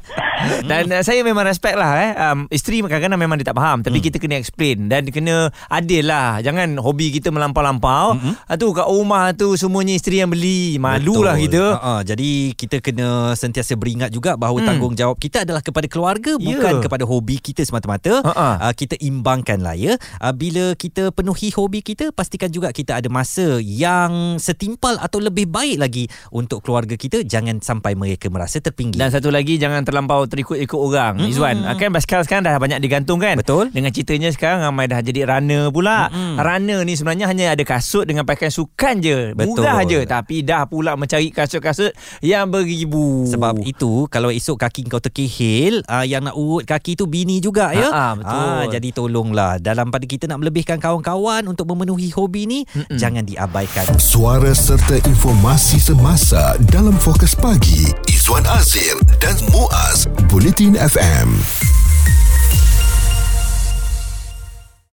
Dan 0.64 0.88
uh, 0.88 1.02
saya 1.02 1.20
memang 1.20 1.44
respect 1.44 1.76
lah 1.76 1.92
eh. 1.98 2.10
Um, 2.16 2.38
isteri 2.48 2.80
kadang-kadang 2.80 3.14
memang 3.16 3.36
dia 3.36 3.46
tak 3.46 3.56
faham. 3.56 3.79
Faham 3.80 3.86
tapi 3.88 3.98
kita 4.04 4.16
kena 4.20 4.36
explain 4.36 4.86
dan 4.92 5.08
kena 5.08 5.48
adil 5.72 6.04
lah 6.06 6.38
jangan 6.44 6.76
hobi 6.78 7.10
kita 7.16 7.32
melampau-lampau 7.32 8.16
mm-hmm. 8.16 8.56
tu 8.60 8.66
kat 8.76 8.86
rumah 8.86 9.32
tu 9.32 9.56
semuanya 9.56 9.96
isteri 9.96 10.20
yang 10.20 10.30
beli 10.30 10.76
malulah 10.76 11.36
kita 11.40 11.64
uh-uh. 11.80 12.00
jadi 12.04 12.30
kita 12.54 12.84
kena 12.84 13.32
sentiasa 13.34 13.74
beringat 13.74 14.12
juga 14.12 14.36
bahawa 14.36 14.60
hmm. 14.60 14.68
tanggungjawab 14.68 15.16
kita 15.16 15.48
adalah 15.48 15.64
kepada 15.64 15.88
keluarga 15.88 16.32
Ya. 16.40 16.56
bukan 16.56 16.84
kepada 16.84 17.04
hobi 17.04 17.36
kita 17.42 17.64
semata-mata 17.64 18.22
Ha-ha. 18.22 18.70
uh, 18.70 18.74
kita 18.74 18.96
imbangkanlah 19.00 19.76
ya 19.76 19.94
uh, 20.20 20.32
bila 20.32 20.72
kita 20.76 21.12
penuhi 21.12 21.52
hobi 21.52 21.84
kita 21.84 22.12
pastikan 22.14 22.48
juga 22.48 22.72
kita 22.72 22.96
ada 22.96 23.08
masa 23.12 23.60
yang 23.60 24.40
setimpal 24.40 24.96
atau 24.98 25.18
lebih 25.22 25.46
baik 25.48 25.76
lagi 25.80 26.04
untuk 26.34 26.64
keluarga 26.64 26.94
kita 26.94 27.22
jangan 27.24 27.62
sampai 27.62 27.94
mereka 27.94 28.26
merasa 28.28 28.58
terpinggir 28.58 28.98
Dan 28.98 29.08
satu 29.14 29.30
lagi 29.30 29.56
jangan 29.56 29.86
terlampau 29.86 30.26
terikut-ikut 30.26 30.80
orang. 30.80 31.18
Mm-hmm. 31.18 31.32
Izwan, 31.32 31.56
kan 31.78 31.90
basikal 31.94 32.20
sekarang 32.26 32.42
dah 32.44 32.58
banyak 32.58 32.78
digantung 32.82 33.22
kan? 33.22 33.38
Betul. 33.38 33.69
Dengan 33.70 33.90
ceritanya 33.94 34.30
sekarang 34.34 34.66
ramai 34.66 34.90
dah 34.90 35.00
jadi 35.00 35.26
runner 35.26 35.70
pula. 35.70 36.10
Mm-hmm. 36.10 36.36
Runner 36.38 36.80
ni 36.84 36.94
sebenarnya 36.98 37.26
hanya 37.30 37.44
ada 37.54 37.64
kasut 37.66 38.04
dengan 38.06 38.26
pakaian 38.26 38.50
sukan 38.50 38.94
je. 38.98 39.18
Betul. 39.34 39.62
Murah 39.62 39.80
je 39.86 40.00
tapi 40.04 40.42
dah 40.42 40.66
pula 40.66 40.98
mencari 40.98 41.30
kasut-kasut 41.30 41.94
yang 42.20 42.50
beribu. 42.50 43.30
Sebab 43.30 43.62
itu 43.62 44.10
kalau 44.10 44.28
esok 44.28 44.60
kaki 44.66 44.90
kau 44.90 44.98
terkehil 44.98 45.86
uh, 45.86 46.02
yang 46.02 46.26
nak 46.26 46.34
urut 46.34 46.66
kaki 46.66 46.98
tu 46.98 47.06
bini 47.06 47.38
juga 47.38 47.70
ya. 47.70 47.88
Ha, 47.88 47.94
ha, 47.94 48.06
betul. 48.18 48.34
Ah, 48.36 48.64
jadi 48.68 48.88
tolonglah 48.90 49.52
dalam 49.62 49.88
pada 49.94 50.04
kita 50.04 50.26
nak 50.26 50.42
melebihkan 50.42 50.82
kawan-kawan 50.82 51.46
untuk 51.46 51.70
memenuhi 51.70 52.10
hobi 52.10 52.50
ni 52.50 52.60
Mm-mm. 52.74 52.98
jangan 52.98 53.22
diabaikan. 53.22 53.86
Suara 53.96 54.50
serta 54.50 54.98
informasi 55.06 55.78
semasa 55.78 56.58
dalam 56.74 56.94
Fokus 56.98 57.38
Pagi 57.38 57.90
Izwan 58.10 58.44
Azir 58.50 58.98
dan 59.22 59.38
Muaz 59.54 60.10
Bulletin 60.26 60.74
FM. 60.74 61.69